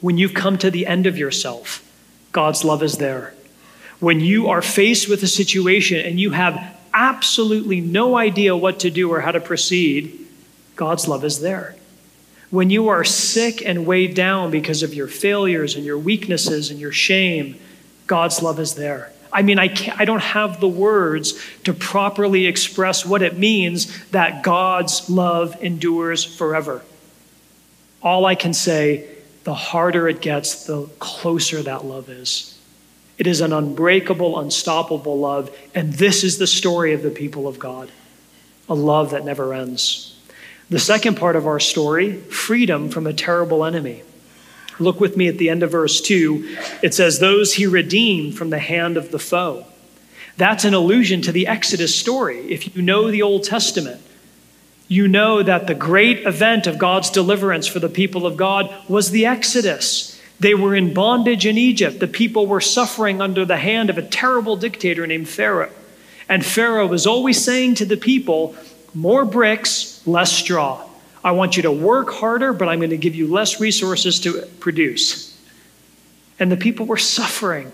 When 0.00 0.18
you've 0.18 0.34
come 0.34 0.58
to 0.58 0.70
the 0.70 0.86
end 0.86 1.06
of 1.06 1.16
yourself, 1.16 1.88
God's 2.32 2.64
love 2.64 2.82
is 2.82 2.98
there. 2.98 3.34
When 4.00 4.20
you 4.20 4.48
are 4.48 4.62
faced 4.62 5.08
with 5.08 5.22
a 5.22 5.28
situation 5.28 5.98
and 5.98 6.18
you 6.18 6.30
have 6.30 6.76
absolutely 6.92 7.80
no 7.80 8.16
idea 8.16 8.56
what 8.56 8.80
to 8.80 8.90
do 8.90 9.12
or 9.12 9.20
how 9.20 9.30
to 9.30 9.40
proceed, 9.40 10.26
God's 10.74 11.06
love 11.06 11.24
is 11.24 11.40
there. 11.40 11.76
When 12.52 12.68
you 12.68 12.88
are 12.88 13.02
sick 13.02 13.64
and 13.64 13.86
weighed 13.86 14.14
down 14.14 14.50
because 14.50 14.82
of 14.82 14.92
your 14.92 15.08
failures 15.08 15.74
and 15.74 15.86
your 15.86 15.96
weaknesses 15.96 16.70
and 16.70 16.78
your 16.78 16.92
shame, 16.92 17.58
God's 18.06 18.42
love 18.42 18.60
is 18.60 18.74
there. 18.74 19.10
I 19.32 19.40
mean, 19.40 19.58
I, 19.58 19.74
I 19.96 20.04
don't 20.04 20.20
have 20.20 20.60
the 20.60 20.68
words 20.68 21.32
to 21.64 21.72
properly 21.72 22.46
express 22.46 23.06
what 23.06 23.22
it 23.22 23.38
means 23.38 24.06
that 24.10 24.42
God's 24.42 25.08
love 25.08 25.56
endures 25.62 26.24
forever. 26.24 26.84
All 28.02 28.26
I 28.26 28.34
can 28.34 28.52
say, 28.52 29.08
the 29.44 29.54
harder 29.54 30.06
it 30.06 30.20
gets, 30.20 30.66
the 30.66 30.90
closer 30.98 31.62
that 31.62 31.86
love 31.86 32.10
is. 32.10 32.58
It 33.16 33.26
is 33.26 33.40
an 33.40 33.54
unbreakable, 33.54 34.38
unstoppable 34.38 35.18
love. 35.18 35.56
And 35.74 35.94
this 35.94 36.22
is 36.22 36.36
the 36.36 36.46
story 36.46 36.92
of 36.92 37.00
the 37.02 37.10
people 37.10 37.48
of 37.48 37.58
God 37.58 37.90
a 38.68 38.74
love 38.74 39.12
that 39.12 39.24
never 39.24 39.54
ends. 39.54 40.11
The 40.72 40.78
second 40.78 41.18
part 41.18 41.36
of 41.36 41.46
our 41.46 41.60
story 41.60 42.16
freedom 42.16 42.88
from 42.88 43.06
a 43.06 43.12
terrible 43.12 43.62
enemy. 43.62 44.02
Look 44.78 45.00
with 45.00 45.18
me 45.18 45.28
at 45.28 45.36
the 45.36 45.50
end 45.50 45.62
of 45.62 45.70
verse 45.70 46.00
2. 46.00 46.56
It 46.82 46.94
says, 46.94 47.18
Those 47.18 47.52
he 47.52 47.66
redeemed 47.66 48.38
from 48.38 48.48
the 48.48 48.58
hand 48.58 48.96
of 48.96 49.10
the 49.10 49.18
foe. 49.18 49.66
That's 50.38 50.64
an 50.64 50.72
allusion 50.72 51.20
to 51.22 51.32
the 51.32 51.46
Exodus 51.46 51.94
story. 51.94 52.50
If 52.50 52.74
you 52.74 52.80
know 52.80 53.10
the 53.10 53.20
Old 53.20 53.44
Testament, 53.44 54.00
you 54.88 55.08
know 55.08 55.42
that 55.42 55.66
the 55.66 55.74
great 55.74 56.26
event 56.26 56.66
of 56.66 56.78
God's 56.78 57.10
deliverance 57.10 57.66
for 57.66 57.78
the 57.78 57.90
people 57.90 58.26
of 58.26 58.38
God 58.38 58.74
was 58.88 59.10
the 59.10 59.26
Exodus. 59.26 60.18
They 60.40 60.54
were 60.54 60.74
in 60.74 60.94
bondage 60.94 61.44
in 61.44 61.58
Egypt. 61.58 62.00
The 62.00 62.08
people 62.08 62.46
were 62.46 62.62
suffering 62.62 63.20
under 63.20 63.44
the 63.44 63.58
hand 63.58 63.90
of 63.90 63.98
a 63.98 64.02
terrible 64.02 64.56
dictator 64.56 65.06
named 65.06 65.28
Pharaoh. 65.28 65.70
And 66.30 66.46
Pharaoh 66.46 66.86
was 66.86 67.06
always 67.06 67.44
saying 67.44 67.74
to 67.74 67.84
the 67.84 67.98
people, 67.98 68.56
More 68.94 69.24
bricks, 69.24 70.06
less 70.06 70.32
straw. 70.32 70.86
I 71.24 71.32
want 71.32 71.56
you 71.56 71.62
to 71.62 71.72
work 71.72 72.10
harder, 72.10 72.52
but 72.52 72.68
I'm 72.68 72.80
going 72.80 72.90
to 72.90 72.96
give 72.96 73.14
you 73.14 73.26
less 73.28 73.60
resources 73.60 74.20
to 74.20 74.42
produce. 74.60 75.38
And 76.38 76.50
the 76.50 76.56
people 76.56 76.86
were 76.86 76.96
suffering. 76.96 77.72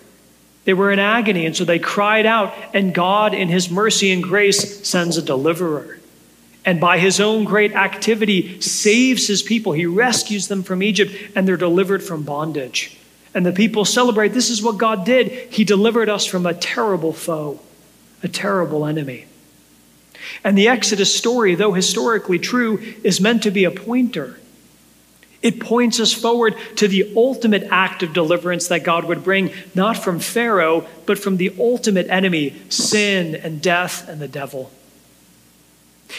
They 0.64 0.74
were 0.74 0.92
in 0.92 0.98
agony, 0.98 1.46
and 1.46 1.56
so 1.56 1.64
they 1.64 1.78
cried 1.78 2.26
out, 2.26 2.52
and 2.74 2.94
God, 2.94 3.32
in 3.32 3.48
His 3.48 3.70
mercy 3.70 4.12
and 4.12 4.22
grace, 4.22 4.86
sends 4.86 5.16
a 5.16 5.22
deliverer. 5.22 5.98
And 6.64 6.78
by 6.78 6.98
His 6.98 7.20
own 7.20 7.44
great 7.44 7.72
activity, 7.72 8.60
saves 8.60 9.26
His 9.26 9.42
people. 9.42 9.72
He 9.72 9.86
rescues 9.86 10.48
them 10.48 10.62
from 10.62 10.82
Egypt, 10.82 11.14
and 11.34 11.48
they're 11.48 11.56
delivered 11.56 12.02
from 12.02 12.22
bondage. 12.22 12.98
And 13.32 13.46
the 13.46 13.52
people 13.52 13.86
celebrate 13.86 14.34
this 14.34 14.50
is 14.50 14.62
what 14.62 14.76
God 14.76 15.06
did. 15.06 15.28
He 15.50 15.64
delivered 15.64 16.10
us 16.10 16.26
from 16.26 16.44
a 16.44 16.52
terrible 16.52 17.14
foe, 17.14 17.60
a 18.22 18.28
terrible 18.28 18.84
enemy. 18.84 19.24
And 20.44 20.56
the 20.56 20.68
Exodus 20.68 21.14
story, 21.14 21.54
though 21.54 21.72
historically 21.72 22.38
true, 22.38 22.78
is 23.02 23.20
meant 23.20 23.42
to 23.42 23.50
be 23.50 23.64
a 23.64 23.70
pointer. 23.70 24.38
It 25.40 25.60
points 25.60 26.00
us 26.00 26.12
forward 26.12 26.56
to 26.76 26.88
the 26.88 27.12
ultimate 27.16 27.68
act 27.70 28.02
of 28.02 28.12
deliverance 28.12 28.68
that 28.68 28.82
God 28.82 29.04
would 29.04 29.22
bring, 29.22 29.52
not 29.74 29.96
from 29.96 30.18
Pharaoh, 30.18 30.86
but 31.06 31.18
from 31.18 31.36
the 31.36 31.54
ultimate 31.58 32.08
enemy, 32.08 32.56
sin 32.68 33.36
and 33.36 33.62
death 33.62 34.08
and 34.08 34.20
the 34.20 34.28
devil. 34.28 34.70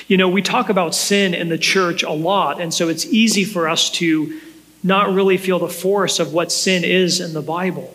You 0.08 0.18
know, 0.18 0.30
we 0.30 0.42
talk 0.42 0.70
about 0.70 0.96
sin 0.96 1.34
in 1.34 1.50
the 1.50 1.58
church 1.58 2.04
a 2.04 2.12
lot, 2.12 2.62
and 2.62 2.74
so 2.74 2.88
it's 2.88 3.06
easy 3.08 3.44
for 3.44 3.68
us 3.68 3.90
to 3.92 4.40
not 4.84 5.14
really 5.14 5.38
feel 5.38 5.60
the 5.60 5.68
force 5.68 6.20
of 6.20 6.32
what 6.32 6.52
sin 6.52 6.86
is 6.86 7.20
in 7.20 7.34
the 7.34 7.42
Bible. 7.42 7.94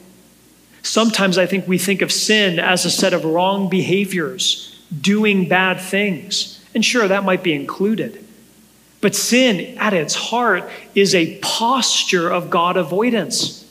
Sometimes 0.83 1.39
I 1.39 1.47
think 1.47 1.67
we 1.67 1.79
think 1.79 2.03
of 2.03 2.13
sin 2.13 2.59
as 2.59 2.85
a 2.85 2.91
set 2.91 3.15
of 3.15 3.25
wrong 3.25 3.71
behaviors 3.71 4.74
doing 5.01 5.49
bad 5.49 5.81
things. 5.81 6.65
And 6.75 6.85
sure, 6.85 7.07
that 7.07 7.25
might 7.25 7.43
be 7.43 7.55
included. 7.55 8.25
But 9.01 9.15
sin 9.15 9.77
at 9.79 9.93
its 9.93 10.15
heart 10.15 10.69
is 10.95 11.15
a 11.15 11.39
posture 11.41 12.31
of 12.31 12.51
God 12.51 12.77
avoidance. 12.77 13.65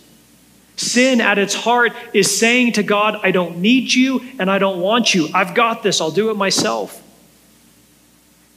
Sin 0.76 1.22
at 1.22 1.38
its 1.38 1.54
heart 1.54 1.94
is 2.14 2.36
saying 2.36 2.74
to 2.74 2.84
God, 2.84 3.20
I 3.24 3.32
don't 3.32 3.58
need 3.58 3.94
you 3.94 4.22
and 4.40 4.50
I 4.50 4.60
don't 4.60 4.80
want 4.80 5.14
you. 5.14 5.30
I've 5.34 5.56
got 5.56 5.84
this, 5.84 6.02
I'll 6.02 6.12
do 6.12 6.30
it 6.30 6.38
myself. 6.38 7.02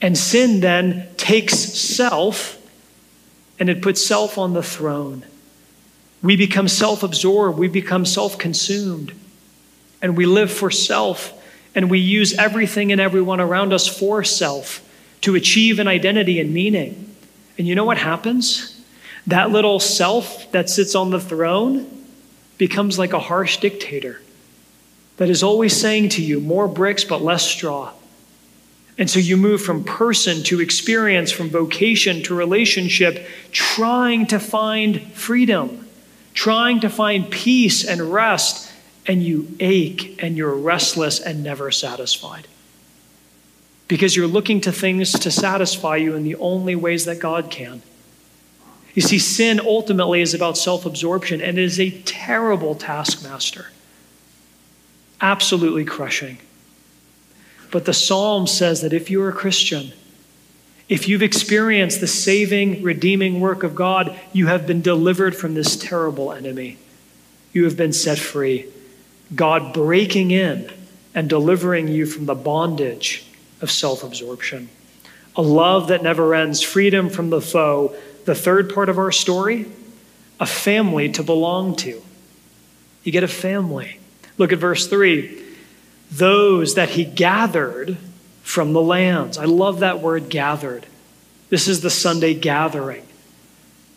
And 0.01 0.17
sin 0.17 0.61
then 0.61 1.09
takes 1.17 1.55
self 1.55 2.59
and 3.59 3.69
it 3.69 3.83
puts 3.83 4.05
self 4.05 4.39
on 4.39 4.53
the 4.53 4.63
throne. 4.63 5.25
We 6.23 6.37
become 6.37 6.69
self 6.69 7.03
absorbed, 7.03 7.59
we 7.59 7.69
become 7.69 8.05
self 8.05 8.39
consumed, 8.39 9.13
and 10.03 10.17
we 10.17 10.27
live 10.27 10.51
for 10.51 10.71
self 10.71 11.33
and 11.77 11.91
we 11.91 11.99
use 11.99 12.37
everything 12.39 12.91
and 12.91 13.01
everyone 13.01 13.39
around 13.39 13.73
us 13.73 13.87
for 13.87 14.25
self 14.25 14.83
to 15.21 15.35
achieve 15.35 15.79
an 15.79 15.87
identity 15.87 16.41
and 16.41 16.53
meaning. 16.53 17.15
And 17.59 17.69
you 17.69 17.75
know 17.75 17.85
what 17.85 17.99
happens? 17.99 18.83
That 19.27 19.51
little 19.51 19.79
self 19.79 20.51
that 20.53 20.71
sits 20.71 20.95
on 20.95 21.11
the 21.11 21.21
throne 21.21 21.87
becomes 22.59 22.99
like 22.99 23.13
a 23.13 23.19
harsh 23.19 23.59
dictator 23.59 24.23
that 25.19 25.29
is 25.29 25.43
always 25.43 25.79
saying 25.79 26.09
to 26.11 26.23
you, 26.23 26.41
more 26.41 26.67
bricks 26.67 27.05
but 27.05 27.23
less 27.23 27.47
straw. 27.47 27.93
And 28.99 29.11
so 29.11 29.19
you 29.19 29.37
move 29.37 29.61
from 29.61 29.85
person 29.85 30.43
to 30.45 30.61
experience, 30.61 31.31
from 31.31 31.51
vocation 31.51 32.23
to 32.23 32.35
relationship, 32.35 33.27
trying 33.53 34.27
to 34.29 34.39
find 34.39 35.03
freedom, 35.13 35.87
trying 36.33 36.81
to 36.81 36.89
find 36.89 37.31
peace 37.31 37.85
and 37.85 38.01
rest 38.01 38.73
and 39.07 39.23
you 39.23 39.55
ache 39.61 40.21
and 40.23 40.37
you're 40.37 40.55
restless 40.55 41.21
and 41.21 41.43
never 41.43 41.71
satisfied. 41.71 42.47
Because 43.89 44.17
you're 44.17 44.27
looking 44.27 44.61
to 44.63 44.73
things 44.73 45.13
to 45.13 45.31
satisfy 45.31 45.97
you 45.97 46.15
in 46.17 46.25
the 46.25 46.35
only 46.37 46.75
ways 46.75 47.05
that 47.05 47.21
God 47.21 47.51
can. 47.51 47.83
You 48.95 49.03
see, 49.03 49.19
sin 49.19 49.61
ultimately 49.61 50.23
is 50.23 50.35
about 50.35 50.57
self 50.57 50.87
absorption 50.87 51.41
and 51.41 51.59
it 51.59 51.65
is 51.65 51.79
a 51.79 51.91
terrible 52.03 52.75
taskmaster. 52.75 53.67
Absolutely 55.21 55.85
crushing. 55.85 56.39
But 57.71 57.85
the 57.85 57.93
psalm 57.93 58.47
says 58.47 58.81
that 58.81 58.93
if 58.93 59.11
you're 59.11 59.29
a 59.29 59.35
Christian, 59.35 59.93
if 60.89 61.09
you've 61.09 61.23
experienced 61.23 62.01
the 62.01 62.07
saving, 62.07 62.83
redeeming 62.83 63.41
work 63.41 63.63
of 63.63 63.75
God, 63.75 64.19
you 64.33 64.47
have 64.47 64.67
been 64.67 64.83
delivered 64.83 65.37
from 65.37 65.55
this 65.55 65.77
terrible 65.77 66.33
enemy. 66.33 66.79
You 67.53 67.65
have 67.65 67.77
been 67.77 67.93
set 67.93 68.19
free. 68.19 68.67
God 69.35 69.73
breaking 69.73 70.31
in 70.31 70.73
and 71.15 71.29
delivering 71.29 71.89
you 71.89 72.07
from 72.07 72.27
the 72.27 72.35
bondage 72.35 73.27
of 73.61 73.71
self 73.71 74.05
absorption. 74.05 74.69
A 75.35 75.43
love 75.43 75.89
that 75.89 76.03
never 76.03 76.35
ends, 76.35 76.63
freedom 76.63 77.11
from 77.11 77.31
the 77.31 77.41
foe. 77.41 77.95
The 78.25 78.35
third 78.35 78.73
part 78.73 78.89
of 78.89 78.99
our 78.99 79.13
story, 79.13 79.67
a 80.41 80.47
family 80.47 81.11
to 81.13 81.23
belong 81.23 81.77
to. 81.77 82.03
You 83.03 83.13
get 83.13 83.25
a 83.25 83.29
family. 83.29 84.01
Look 84.39 84.53
at 84.53 84.59
verse 84.59 84.87
3. 84.87 85.43
Those 86.11 86.75
that 86.75 86.91
he 86.91 87.05
gathered 87.05 87.97
from 88.43 88.73
the 88.73 88.83
lands. 88.83 89.39
I 89.39 89.45
love 89.45 89.81
that 89.81 90.01
word 90.01 90.29
gathered. 90.29 90.87
This 91.49 91.69
is 91.69 91.81
the 91.81 91.91
Sunday 91.91 92.35
gathering. 92.35 93.05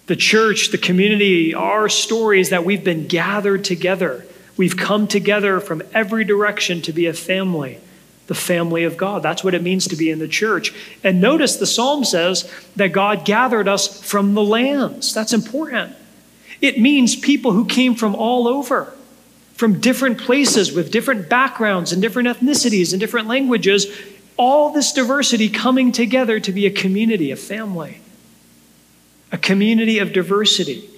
The 0.08 0.16
church, 0.16 0.70
the 0.70 0.78
community, 0.78 1.54
our 1.54 1.90
story 1.90 2.40
is 2.40 2.50
that 2.50 2.66
we've 2.66 2.84
been 2.84 3.08
gathered 3.08 3.64
together 3.64 4.26
We've 4.60 4.76
come 4.76 5.08
together 5.08 5.62
from 5.62 5.82
every 5.94 6.26
direction 6.26 6.82
to 6.82 6.92
be 6.92 7.06
a 7.06 7.14
family, 7.14 7.80
the 8.28 8.36
family 8.36 8.84
of 8.84 8.98
God. 8.98 9.24
That's 9.24 9.42
what 9.42 9.54
it 9.54 9.64
means 9.64 9.88
to 9.88 9.96
be 9.96 10.10
in 10.10 10.20
the 10.20 10.28
church. 10.28 10.74
And 11.02 11.22
notice 11.22 11.56
the 11.56 11.66
psalm 11.66 12.04
says 12.04 12.54
that 12.76 12.90
God 12.90 13.24
gathered 13.24 13.70
us 13.70 14.04
from 14.04 14.34
the 14.34 14.44
lands. 14.44 15.14
That's 15.14 15.32
important. 15.32 15.96
It 16.60 16.78
means 16.78 17.16
people 17.16 17.54
who 17.54 17.68
came 17.68 17.96
from 17.96 18.16
all 18.16 18.50
over, 18.50 18.94
from 19.54 19.80
different 19.80 20.18
places 20.18 20.74
with 20.74 20.92
different 20.92 21.30
backgrounds 21.30 21.94
and 21.94 22.02
different 22.02 22.28
ethnicities 22.28 22.92
and 22.92 23.00
different 23.00 23.30
languages. 23.30 23.88
All 24.36 24.74
this 24.74 24.92
diversity 24.92 25.48
coming 25.48 25.94
together 25.94 26.38
to 26.42 26.52
be 26.52 26.66
a 26.66 26.70
community, 26.70 27.32
a 27.32 27.38
family, 27.38 28.02
a 29.32 29.38
community 29.38 30.00
of 30.00 30.12
diversity. 30.12 30.90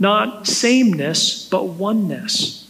Not 0.00 0.48
sameness, 0.48 1.48
but 1.48 1.66
oneness 1.66 2.61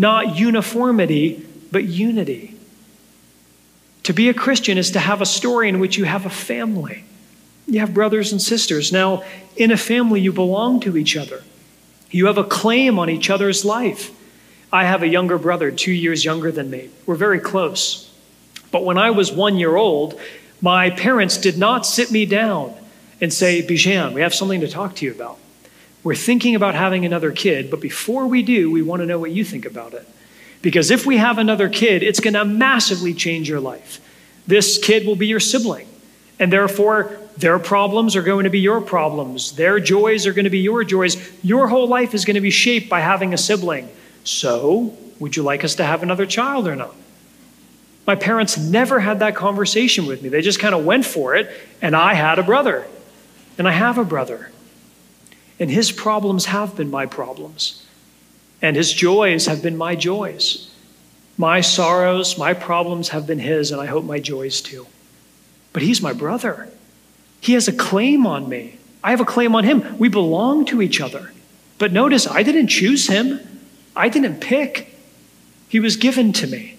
not 0.00 0.38
uniformity, 0.38 1.46
but 1.70 1.84
unity. 1.84 2.56
To 4.04 4.14
be 4.14 4.30
a 4.30 4.34
Christian 4.34 4.78
is 4.78 4.92
to 4.92 4.98
have 4.98 5.20
a 5.20 5.26
story 5.26 5.68
in 5.68 5.78
which 5.78 5.98
you 5.98 6.04
have 6.04 6.24
a 6.24 6.30
family. 6.30 7.04
You 7.66 7.80
have 7.80 7.92
brothers 7.92 8.32
and 8.32 8.40
sisters. 8.40 8.92
Now, 8.92 9.24
in 9.56 9.70
a 9.70 9.76
family, 9.76 10.22
you 10.22 10.32
belong 10.32 10.80
to 10.80 10.96
each 10.96 11.18
other. 11.18 11.42
You 12.10 12.26
have 12.26 12.38
a 12.38 12.44
claim 12.44 12.98
on 12.98 13.10
each 13.10 13.28
other's 13.28 13.62
life. 13.62 14.10
I 14.72 14.84
have 14.84 15.02
a 15.02 15.06
younger 15.06 15.36
brother, 15.36 15.70
two 15.70 15.92
years 15.92 16.24
younger 16.24 16.50
than 16.50 16.70
me. 16.70 16.88
We're 17.04 17.14
very 17.14 17.38
close. 17.38 18.10
But 18.70 18.86
when 18.86 18.96
I 18.96 19.10
was 19.10 19.30
one 19.30 19.58
year 19.58 19.76
old, 19.76 20.18
my 20.62 20.88
parents 20.88 21.36
did 21.36 21.58
not 21.58 21.84
sit 21.84 22.10
me 22.10 22.24
down 22.24 22.74
and 23.20 23.30
say, 23.30 23.60
Bijan, 23.60 24.14
we 24.14 24.22
have 24.22 24.34
something 24.34 24.62
to 24.62 24.68
talk 24.68 24.96
to 24.96 25.04
you 25.04 25.12
about. 25.12 25.36
We're 26.02 26.14
thinking 26.14 26.54
about 26.54 26.74
having 26.74 27.04
another 27.04 27.30
kid, 27.30 27.70
but 27.70 27.80
before 27.80 28.26
we 28.26 28.42
do, 28.42 28.70
we 28.70 28.82
want 28.82 29.00
to 29.00 29.06
know 29.06 29.18
what 29.18 29.30
you 29.30 29.44
think 29.44 29.66
about 29.66 29.92
it. 29.92 30.08
Because 30.62 30.90
if 30.90 31.06
we 31.06 31.18
have 31.18 31.38
another 31.38 31.68
kid, 31.68 32.02
it's 32.02 32.20
going 32.20 32.34
to 32.34 32.44
massively 32.44 33.14
change 33.14 33.48
your 33.48 33.60
life. 33.60 34.00
This 34.46 34.78
kid 34.78 35.06
will 35.06 35.16
be 35.16 35.26
your 35.26 35.40
sibling, 35.40 35.86
and 36.38 36.52
therefore, 36.52 37.18
their 37.36 37.58
problems 37.58 38.16
are 38.16 38.22
going 38.22 38.44
to 38.44 38.50
be 38.50 38.60
your 38.60 38.80
problems. 38.80 39.52
Their 39.52 39.80
joys 39.80 40.26
are 40.26 40.32
going 40.32 40.44
to 40.44 40.50
be 40.50 40.58
your 40.58 40.84
joys. 40.84 41.16
Your 41.42 41.68
whole 41.68 41.86
life 41.86 42.14
is 42.14 42.24
going 42.24 42.34
to 42.34 42.40
be 42.40 42.50
shaped 42.50 42.88
by 42.88 43.00
having 43.00 43.32
a 43.32 43.38
sibling. 43.38 43.88
So, 44.24 44.94
would 45.18 45.36
you 45.36 45.42
like 45.42 45.64
us 45.64 45.76
to 45.76 45.84
have 45.84 46.02
another 46.02 46.26
child 46.26 46.66
or 46.66 46.76
not? 46.76 46.94
My 48.06 48.14
parents 48.16 48.58
never 48.58 49.00
had 49.00 49.20
that 49.20 49.36
conversation 49.36 50.06
with 50.06 50.22
me. 50.22 50.28
They 50.28 50.42
just 50.42 50.58
kind 50.58 50.74
of 50.74 50.84
went 50.84 51.04
for 51.04 51.34
it, 51.34 51.50
and 51.80 51.94
I 51.94 52.14
had 52.14 52.38
a 52.38 52.42
brother, 52.42 52.86
and 53.56 53.68
I 53.68 53.72
have 53.72 53.98
a 53.98 54.04
brother. 54.04 54.50
And 55.60 55.70
his 55.70 55.92
problems 55.92 56.46
have 56.46 56.74
been 56.74 56.90
my 56.90 57.04
problems, 57.04 57.86
and 58.62 58.74
his 58.74 58.92
joys 58.92 59.46
have 59.46 59.62
been 59.62 59.76
my 59.76 59.94
joys. 59.94 60.70
My 61.36 61.60
sorrows, 61.60 62.36
my 62.36 62.54
problems 62.54 63.10
have 63.10 63.26
been 63.26 63.38
his, 63.38 63.70
and 63.70 63.80
I 63.80 63.86
hope 63.86 64.04
my 64.04 64.18
joys 64.18 64.60
too. 64.60 64.86
But 65.72 65.82
he's 65.82 66.02
my 66.02 66.14
brother. 66.14 66.68
He 67.40 67.52
has 67.52 67.68
a 67.68 67.72
claim 67.72 68.26
on 68.26 68.48
me. 68.48 68.78
I 69.04 69.10
have 69.10 69.20
a 69.20 69.24
claim 69.26 69.54
on 69.54 69.64
him. 69.64 69.98
We 69.98 70.08
belong 70.08 70.64
to 70.66 70.82
each 70.82 71.00
other. 71.00 71.32
But 71.78 71.92
notice, 71.92 72.26
I 72.26 72.42
didn't 72.42 72.68
choose 72.68 73.06
him, 73.06 73.40
I 73.94 74.08
didn't 74.08 74.40
pick. 74.40 74.94
He 75.68 75.80
was 75.80 75.96
given 75.96 76.32
to 76.34 76.46
me. 76.46 76.76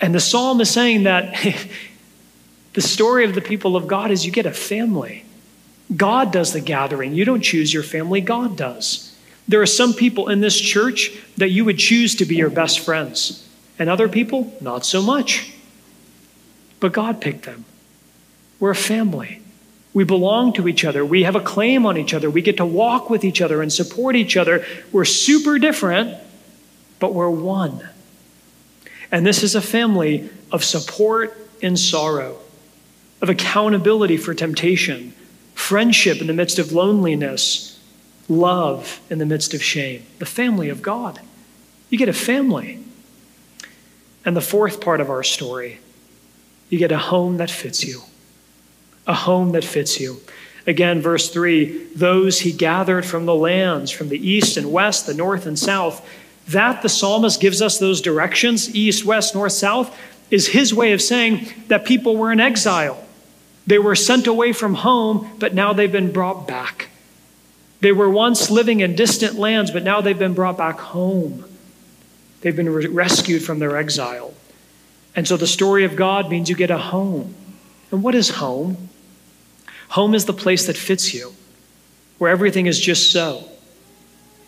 And 0.00 0.14
the 0.14 0.20
psalm 0.20 0.60
is 0.60 0.70
saying 0.70 1.02
that 1.02 1.36
the 2.72 2.80
story 2.80 3.24
of 3.24 3.34
the 3.34 3.40
people 3.40 3.76
of 3.76 3.86
God 3.86 4.10
is 4.10 4.24
you 4.24 4.32
get 4.32 4.46
a 4.46 4.52
family. 4.52 5.24
God 5.96 6.32
does 6.32 6.52
the 6.52 6.60
gathering. 6.60 7.14
You 7.14 7.24
don't 7.24 7.40
choose 7.40 7.72
your 7.72 7.82
family, 7.82 8.20
God 8.20 8.56
does. 8.56 9.16
There 9.46 9.62
are 9.62 9.66
some 9.66 9.94
people 9.94 10.28
in 10.28 10.40
this 10.40 10.60
church 10.60 11.12
that 11.38 11.48
you 11.50 11.64
would 11.64 11.78
choose 11.78 12.14
to 12.16 12.26
be 12.26 12.36
your 12.36 12.50
best 12.50 12.80
friends, 12.80 13.48
and 13.78 13.88
other 13.88 14.08
people, 14.08 14.52
not 14.60 14.84
so 14.84 15.00
much. 15.00 15.54
But 16.80 16.92
God 16.92 17.20
picked 17.20 17.44
them. 17.44 17.64
We're 18.60 18.70
a 18.70 18.76
family. 18.76 19.40
We 19.94 20.04
belong 20.04 20.52
to 20.54 20.68
each 20.68 20.84
other. 20.84 21.04
We 21.04 21.22
have 21.22 21.34
a 21.34 21.40
claim 21.40 21.86
on 21.86 21.96
each 21.96 22.12
other. 22.12 22.28
We 22.28 22.42
get 22.42 22.58
to 22.58 22.66
walk 22.66 23.08
with 23.08 23.24
each 23.24 23.40
other 23.40 23.62
and 23.62 23.72
support 23.72 24.14
each 24.14 24.36
other. 24.36 24.64
We're 24.92 25.04
super 25.06 25.58
different, 25.58 26.16
but 26.98 27.14
we're 27.14 27.30
one. 27.30 27.88
And 29.10 29.26
this 29.26 29.42
is 29.42 29.54
a 29.54 29.62
family 29.62 30.28
of 30.52 30.62
support 30.62 31.36
in 31.60 31.76
sorrow, 31.76 32.38
of 33.22 33.28
accountability 33.28 34.18
for 34.18 34.34
temptation, 34.34 35.14
friendship 35.58 36.20
in 36.20 36.28
the 36.28 36.32
midst 36.32 36.58
of 36.58 36.72
loneliness, 36.72 37.78
love 38.28 39.00
in 39.10 39.18
the 39.18 39.26
midst 39.26 39.52
of 39.52 39.62
shame. 39.62 40.02
The 40.18 40.24
family 40.24 40.68
of 40.68 40.80
God. 40.80 41.20
You 41.90 41.98
get 41.98 42.08
a 42.08 42.14
family. 42.14 42.78
And 44.24 44.36
the 44.36 44.40
fourth 44.40 44.80
part 44.80 45.00
of 45.00 45.10
our 45.10 45.22
story, 45.22 45.80
you 46.70 46.78
get 46.78 46.92
a 46.92 46.98
home 46.98 47.38
that 47.38 47.50
fits 47.50 47.84
you. 47.84 48.02
A 49.06 49.14
home 49.14 49.52
that 49.52 49.64
fits 49.64 49.98
you. 50.00 50.20
Again, 50.66 51.00
verse 51.02 51.28
3 51.28 51.88
those 51.94 52.40
he 52.40 52.52
gathered 52.52 53.04
from 53.04 53.26
the 53.26 53.34
lands, 53.34 53.90
from 53.90 54.10
the 54.10 54.28
east 54.28 54.56
and 54.56 54.70
west, 54.72 55.06
the 55.06 55.14
north 55.14 55.44
and 55.44 55.58
south. 55.58 56.08
That 56.46 56.82
the 56.82 56.88
psalmist 56.88 57.40
gives 57.40 57.60
us 57.60 57.78
those 57.78 58.00
directions 58.00 58.74
east, 58.74 59.04
west, 59.04 59.34
north, 59.34 59.52
south 59.52 59.98
is 60.30 60.48
his 60.48 60.72
way 60.72 60.92
of 60.92 61.02
saying 61.02 61.52
that 61.66 61.84
people 61.84 62.16
were 62.16 62.30
in 62.30 62.40
exile. 62.40 63.04
They 63.68 63.78
were 63.78 63.94
sent 63.94 64.26
away 64.26 64.54
from 64.54 64.72
home, 64.72 65.30
but 65.38 65.52
now 65.52 65.74
they've 65.74 65.92
been 65.92 66.10
brought 66.10 66.48
back. 66.48 66.88
They 67.80 67.92
were 67.92 68.08
once 68.08 68.50
living 68.50 68.80
in 68.80 68.96
distant 68.96 69.34
lands, 69.34 69.70
but 69.70 69.82
now 69.82 70.00
they've 70.00 70.18
been 70.18 70.32
brought 70.32 70.56
back 70.56 70.78
home. 70.78 71.44
They've 72.40 72.56
been 72.56 72.70
re- 72.70 72.86
rescued 72.86 73.42
from 73.42 73.58
their 73.58 73.76
exile. 73.76 74.32
And 75.14 75.28
so 75.28 75.36
the 75.36 75.46
story 75.46 75.84
of 75.84 75.96
God 75.96 76.30
means 76.30 76.48
you 76.48 76.56
get 76.56 76.70
a 76.70 76.78
home. 76.78 77.34
And 77.90 78.02
what 78.02 78.14
is 78.14 78.30
home? 78.30 78.88
Home 79.90 80.14
is 80.14 80.24
the 80.24 80.32
place 80.32 80.66
that 80.66 80.76
fits 80.78 81.12
you, 81.12 81.34
where 82.16 82.30
everything 82.30 82.64
is 82.64 82.80
just 82.80 83.12
so. 83.12 83.46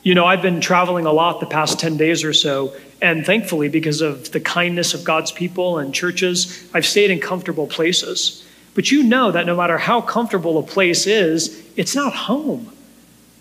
You 0.02 0.14
know, 0.14 0.24
I've 0.24 0.40
been 0.40 0.62
traveling 0.62 1.04
a 1.04 1.12
lot 1.12 1.40
the 1.40 1.46
past 1.46 1.78
10 1.78 1.98
days 1.98 2.24
or 2.24 2.32
so, 2.32 2.74
and 3.02 3.26
thankfully, 3.26 3.68
because 3.68 4.00
of 4.00 4.32
the 4.32 4.40
kindness 4.40 4.94
of 4.94 5.04
God's 5.04 5.30
people 5.30 5.76
and 5.76 5.92
churches, 5.92 6.70
I've 6.72 6.86
stayed 6.86 7.10
in 7.10 7.20
comfortable 7.20 7.66
places. 7.66 8.46
But 8.74 8.90
you 8.90 9.02
know 9.02 9.32
that 9.32 9.46
no 9.46 9.56
matter 9.56 9.78
how 9.78 10.00
comfortable 10.00 10.58
a 10.58 10.62
place 10.62 11.06
is, 11.06 11.64
it's 11.76 11.94
not 11.94 12.14
home. 12.14 12.72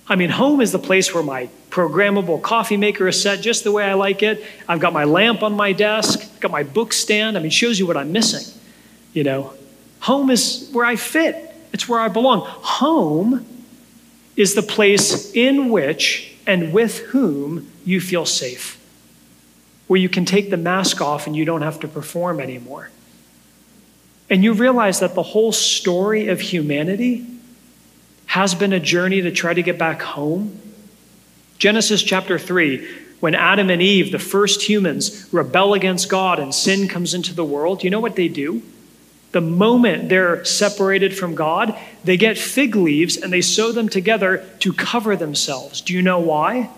I 0.07 0.15
mean, 0.15 0.31
home 0.31 0.59
is 0.59 0.71
the 0.71 0.79
place 0.79 1.13
where 1.13 1.23
my 1.23 1.49
programmable 1.69 2.41
coffee 2.41 2.77
maker 2.77 3.07
is 3.07 3.21
set 3.21 3.41
just 3.41 3.63
the 3.63 3.71
way 3.71 3.83
I 3.83 3.93
like 3.93 4.23
it. 4.23 4.43
I've 4.67 4.79
got 4.79 4.91
my 4.91 5.03
lamp 5.03 5.43
on 5.43 5.53
my 5.53 5.71
desk, 5.71 6.39
got 6.39 6.51
my 6.51 6.63
book 6.63 6.93
stand. 6.93 7.37
I 7.37 7.41
mean, 7.41 7.51
shows 7.51 7.77
you 7.77 7.85
what 7.85 7.95
I'm 7.95 8.11
missing. 8.11 8.59
You 9.13 9.23
know, 9.23 9.53
home 9.99 10.31
is 10.31 10.69
where 10.71 10.85
I 10.85 10.95
fit, 10.95 11.53
it's 11.73 11.87
where 11.87 11.99
I 11.99 12.07
belong. 12.07 12.41
Home 12.45 13.45
is 14.35 14.55
the 14.55 14.63
place 14.63 15.31
in 15.33 15.69
which 15.69 16.33
and 16.47 16.73
with 16.73 16.99
whom 16.99 17.71
you 17.85 18.01
feel 18.01 18.25
safe, 18.25 18.79
where 19.87 19.99
you 19.99 20.09
can 20.09 20.25
take 20.25 20.49
the 20.49 20.57
mask 20.57 21.01
off 21.01 21.27
and 21.27 21.35
you 21.35 21.45
don't 21.45 21.61
have 21.61 21.79
to 21.81 21.87
perform 21.87 22.39
anymore. 22.39 22.89
And 24.29 24.43
you 24.43 24.53
realize 24.53 24.99
that 24.99 25.15
the 25.15 25.23
whole 25.23 25.51
story 25.51 26.27
of 26.27 26.39
humanity 26.39 27.25
has 28.27 28.53
been 28.53 28.73
a 28.73 28.79
journey 28.79 29.21
to 29.21 29.31
try 29.31 29.53
to 29.53 29.63
get 29.63 29.79
back 29.79 30.01
home. 30.01 30.59
Genesis 31.57 32.03
chapter 32.03 32.37
3, 32.37 32.87
when 33.19 33.33
Adam 33.33 33.69
and 33.69 33.81
Eve, 33.81 34.11
the 34.11 34.19
first 34.19 34.61
humans, 34.61 35.27
rebel 35.33 35.73
against 35.73 36.09
God 36.09 36.39
and 36.39 36.53
sin 36.53 36.87
comes 36.87 37.13
into 37.13 37.33
the 37.33 37.43
world, 37.43 37.83
you 37.83 37.89
know 37.89 37.99
what 37.99 38.15
they 38.15 38.27
do? 38.27 38.61
The 39.31 39.41
moment 39.41 40.09
they're 40.09 40.45
separated 40.45 41.17
from 41.17 41.35
God, 41.35 41.77
they 42.03 42.17
get 42.17 42.37
fig 42.37 42.75
leaves 42.75 43.17
and 43.17 43.33
they 43.33 43.41
sew 43.41 43.71
them 43.71 43.89
together 43.89 44.45
to 44.59 44.73
cover 44.73 45.15
themselves. 45.15 45.81
Do 45.81 45.93
you 45.93 46.01
know 46.01 46.19
why? 46.19 46.69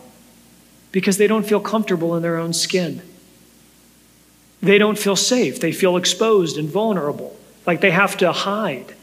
Because 0.91 1.17
they 1.17 1.27
don't 1.27 1.45
feel 1.45 1.59
comfortable 1.59 2.15
in 2.15 2.23
their 2.23 2.37
own 2.37 2.53
skin. 2.53 3.01
They 4.61 4.77
don't 4.77 4.97
feel 4.97 5.15
safe. 5.15 5.59
They 5.59 5.71
feel 5.71 5.97
exposed 5.97 6.57
and 6.57 6.69
vulnerable 6.69 7.37
like 7.65 7.81
they 7.81 7.91
have 7.91 8.17
to 8.17 8.31
hide. 8.31 8.93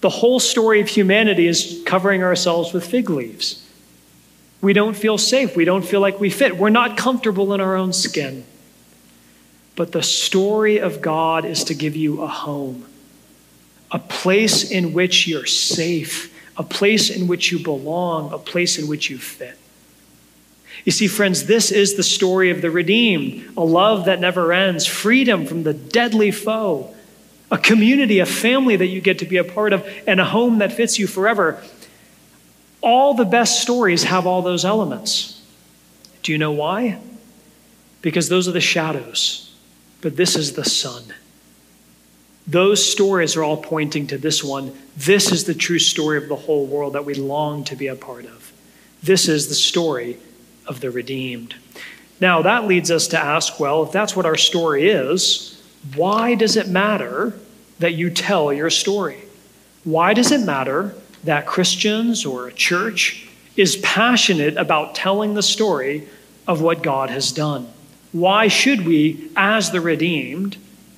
The 0.00 0.10
whole 0.10 0.40
story 0.40 0.80
of 0.80 0.88
humanity 0.88 1.46
is 1.46 1.82
covering 1.86 2.22
ourselves 2.22 2.72
with 2.72 2.86
fig 2.86 3.08
leaves. 3.08 3.66
We 4.60 4.72
don't 4.72 4.96
feel 4.96 5.18
safe. 5.18 5.56
We 5.56 5.64
don't 5.64 5.84
feel 5.84 6.00
like 6.00 6.20
we 6.20 6.30
fit. 6.30 6.56
We're 6.56 6.70
not 6.70 6.96
comfortable 6.96 7.52
in 7.54 7.60
our 7.60 7.76
own 7.76 7.92
skin. 7.92 8.44
But 9.76 9.92
the 9.92 10.02
story 10.02 10.78
of 10.78 11.00
God 11.00 11.44
is 11.44 11.64
to 11.64 11.74
give 11.74 11.96
you 11.96 12.22
a 12.22 12.26
home, 12.26 12.86
a 13.90 13.98
place 13.98 14.70
in 14.70 14.92
which 14.92 15.26
you're 15.26 15.46
safe, 15.46 16.32
a 16.56 16.62
place 16.62 17.10
in 17.10 17.26
which 17.26 17.50
you 17.50 17.58
belong, 17.62 18.32
a 18.32 18.38
place 18.38 18.78
in 18.78 18.86
which 18.86 19.10
you 19.10 19.18
fit. 19.18 19.58
You 20.84 20.92
see, 20.92 21.06
friends, 21.06 21.46
this 21.46 21.70
is 21.70 21.94
the 21.94 22.02
story 22.02 22.50
of 22.50 22.60
the 22.60 22.70
redeemed 22.70 23.50
a 23.56 23.64
love 23.64 24.06
that 24.06 24.20
never 24.20 24.52
ends, 24.52 24.86
freedom 24.86 25.46
from 25.46 25.62
the 25.62 25.74
deadly 25.74 26.30
foe, 26.30 26.94
a 27.50 27.58
community, 27.58 28.18
a 28.18 28.26
family 28.26 28.76
that 28.76 28.86
you 28.86 29.00
get 29.00 29.20
to 29.20 29.24
be 29.24 29.36
a 29.36 29.44
part 29.44 29.72
of, 29.72 29.86
and 30.06 30.20
a 30.20 30.24
home 30.24 30.58
that 30.58 30.72
fits 30.72 30.98
you 30.98 31.06
forever. 31.06 31.62
All 32.80 33.14
the 33.14 33.24
best 33.24 33.62
stories 33.62 34.04
have 34.04 34.26
all 34.26 34.42
those 34.42 34.64
elements. 34.64 35.40
Do 36.22 36.32
you 36.32 36.38
know 36.38 36.52
why? 36.52 37.00
Because 38.02 38.28
those 38.28 38.48
are 38.48 38.52
the 38.52 38.60
shadows, 38.60 39.54
but 40.00 40.16
this 40.16 40.36
is 40.36 40.52
the 40.54 40.64
sun. 40.64 41.04
Those 42.46 42.84
stories 42.84 43.36
are 43.36 43.42
all 43.42 43.56
pointing 43.56 44.06
to 44.08 44.18
this 44.18 44.44
one. 44.44 44.76
This 44.96 45.32
is 45.32 45.44
the 45.44 45.54
true 45.54 45.78
story 45.78 46.18
of 46.18 46.28
the 46.28 46.36
whole 46.36 46.66
world 46.66 46.92
that 46.92 47.06
we 47.06 47.14
long 47.14 47.64
to 47.64 47.76
be 47.76 47.86
a 47.86 47.96
part 47.96 48.26
of. 48.26 48.52
This 49.02 49.28
is 49.28 49.48
the 49.48 49.54
story 49.54 50.18
of 50.66 50.80
the 50.80 50.90
redeemed. 50.90 51.54
Now, 52.20 52.42
that 52.42 52.66
leads 52.66 52.90
us 52.90 53.08
to 53.08 53.18
ask 53.18 53.58
well, 53.58 53.82
if 53.82 53.92
that's 53.92 54.16
what 54.16 54.26
our 54.26 54.36
story 54.36 54.88
is, 54.88 55.62
why 55.94 56.34
does 56.34 56.56
it 56.56 56.68
matter 56.68 57.38
that 57.78 57.94
you 57.94 58.10
tell 58.10 58.52
your 58.52 58.70
story? 58.70 59.18
Why 59.84 60.14
does 60.14 60.32
it 60.32 60.40
matter 60.40 60.94
that 61.24 61.46
Christians 61.46 62.24
or 62.24 62.46
a 62.46 62.52
church 62.52 63.28
is 63.56 63.76
passionate 63.76 64.56
about 64.56 64.94
telling 64.94 65.34
the 65.34 65.42
story 65.42 66.08
of 66.46 66.60
what 66.60 66.82
God 66.82 67.10
has 67.10 67.32
done? 67.32 67.68
Why 68.12 68.48
should 68.48 68.86
we, 68.86 69.30
as 69.36 69.70
the 69.70 69.80
redeemed, 69.80 70.56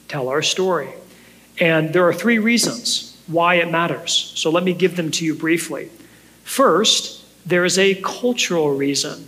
tell 0.09 0.29
our 0.29 0.43
story. 0.43 0.91
And 1.59 1.93
there 1.93 2.07
are 2.07 2.13
three 2.13 2.39
reasons 2.39 3.17
why 3.27 3.57
it 3.57 3.71
matters. 3.71 4.33
So 4.35 4.51
let 4.51 4.65
me 4.65 4.73
give 4.73 4.97
them 4.97 5.11
to 5.13 5.25
you 5.25 5.35
briefly. 5.35 5.91
First, 6.45 7.25
there 7.47 7.65
is 7.65 7.79
a 7.79 7.95
cultural 7.97 8.75
reason 8.75 9.27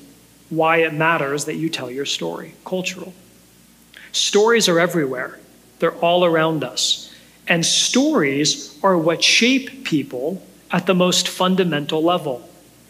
why 0.50 0.78
it 0.78 0.94
matters 0.94 1.44
that 1.44 1.56
you 1.56 1.68
tell 1.68 1.90
your 1.90 2.06
story. 2.06 2.54
Cultural. 2.64 3.12
Stories 4.12 4.68
are 4.68 4.80
everywhere, 4.80 5.38
they're 5.78 5.96
all 5.96 6.24
around 6.24 6.64
us. 6.64 7.12
And 7.46 7.64
stories 7.64 8.78
are 8.82 8.98
what 8.98 9.24
shape 9.24 9.84
people 9.84 10.42
at 10.70 10.86
the 10.86 10.94
most 10.94 11.28
fundamental 11.28 12.02
level. 12.02 12.46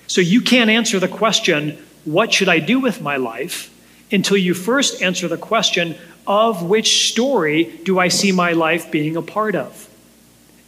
So 0.08 0.20
you 0.20 0.40
can't 0.40 0.70
answer 0.70 0.98
the 0.98 1.08
question, 1.08 1.78
What 2.04 2.32
should 2.32 2.48
I 2.48 2.58
do 2.58 2.80
with 2.80 3.00
my 3.00 3.16
life? 3.16 3.74
until 4.10 4.38
you 4.38 4.54
first 4.54 5.02
answer 5.02 5.28
the 5.28 5.36
question, 5.36 5.94
Of 6.26 6.62
which 6.62 7.10
story 7.10 7.80
do 7.84 7.98
I 7.98 8.08
see 8.08 8.32
my 8.32 8.52
life 8.52 8.90
being 8.90 9.16
a 9.16 9.22
part 9.22 9.54
of? 9.54 9.88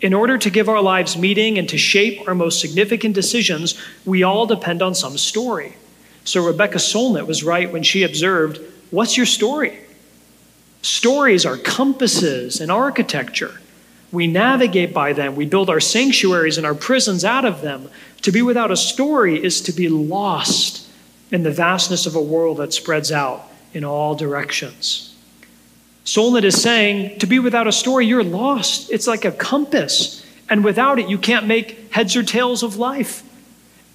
In 0.01 0.15
order 0.15 0.39
to 0.39 0.51
give 0.51 0.69
our 0.69 0.81
lives 0.81 1.17
meaning 1.17 1.59
and 1.59 1.69
to 1.69 1.77
shape 1.77 2.27
our 2.27 2.35
most 2.35 2.61
significant 2.61 3.15
decisions, 3.15 3.79
we 4.07 4.23
all 4.23 4.47
depend 4.47 4.83
on 4.83 4.95
some 4.95 5.19
story. 5.19 5.75
So 6.25 6.45
Rebecca 6.45 6.79
Solnit 6.79 7.27
was 7.27 7.43
right 7.43 7.73
when 7.73 7.83
she 7.83 8.03
observed, 8.03 8.61
What's 8.91 9.17
your 9.17 9.27
story? 9.27 9.79
Stories 10.83 11.47
are 11.47 11.57
compasses 11.57 12.61
in 12.61 12.71
architecture. 12.71 13.61
We 14.13 14.27
navigate 14.27 14.93
by 14.93 15.13
them. 15.13 15.37
We 15.37 15.47
build 15.47 15.71
our 15.71 15.81
sanctuaries 15.81 16.57
and 16.59 16.67
our 16.67 16.75
prisons 16.75 17.25
out 17.25 17.45
of 17.45 17.61
them. 17.61 17.89
To 18.23 18.33
be 18.33 18.43
without 18.43 18.71
a 18.71 18.77
story 18.77 19.43
is 19.43 19.61
to 19.63 19.73
be 19.73 19.89
lost 19.89 20.89
in 21.31 21.45
the 21.45 21.53
vastness 21.53 22.07
of 22.07 22.17
a 22.17 22.23
world 22.23 22.57
that 22.57 22.73
spreads 22.73 23.13
out 23.13 23.49
in 23.73 23.85
all 23.85 24.17
directions. 24.17 25.15
Solnit 26.05 26.43
is 26.43 26.61
saying 26.61 27.21
to 27.21 27.27
be 27.27 27.39
without 27.39 27.69
a 27.69 27.73
story, 27.73 28.07
you're 28.07 28.25
lost. 28.25 28.91
It's 28.91 29.07
like 29.07 29.25
a 29.25 29.31
compass. 29.31 30.27
And 30.49 30.65
without 30.65 30.99
it, 30.99 31.09
you 31.09 31.19
can't 31.19 31.47
make 31.47 31.93
heads 31.93 32.17
or 32.17 32.25
tails 32.25 32.65
of 32.65 32.77
life. 32.77 33.23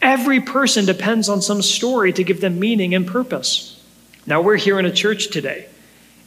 Every 0.01 0.39
person 0.39 0.86
depends 0.86 1.29
on 1.29 1.41
some 1.41 1.62
story 1.62 2.13
to 2.13 2.23
give 2.23 2.41
them 2.41 2.60
meaning 2.60 2.93
and 2.93 3.08
purpose. 3.08 3.84
Now, 4.27 4.41
we're 4.41 4.58
here 4.58 4.79
in 4.79 4.86
a 4.86 4.91
church 4.91 5.29
today. 5.29 5.67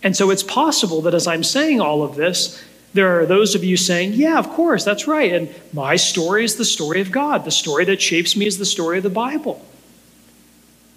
And 0.03 0.17
so 0.17 0.31
it's 0.31 0.43
possible 0.43 1.03
that 1.03 1.15
as 1.15 1.27
I'm 1.27 1.43
saying 1.43 1.81
all 1.81 2.03
of 2.03 2.15
this, 2.15 2.63
there 2.95 3.21
are 3.21 3.27
those 3.27 3.55
of 3.55 3.65
you 3.65 3.77
saying, 3.77 4.15
Yeah, 4.15 4.39
of 4.39 4.49
course, 4.49 4.85
that's 4.85 5.07
right. 5.07 5.33
And 5.33 5.55
my 5.73 5.97
story 5.97 6.45
is 6.45 6.57
the 6.57 6.65
story 6.65 7.01
of 7.01 7.11
God. 7.11 7.45
The 7.45 7.51
story 7.51 7.85
that 7.87 8.01
shapes 8.01 8.37
me 8.37 8.47
is 8.47 8.59
the 8.59 8.65
story 8.65 8.99
of 8.99 9.05
the 9.05 9.11
Bible. 9.11 9.65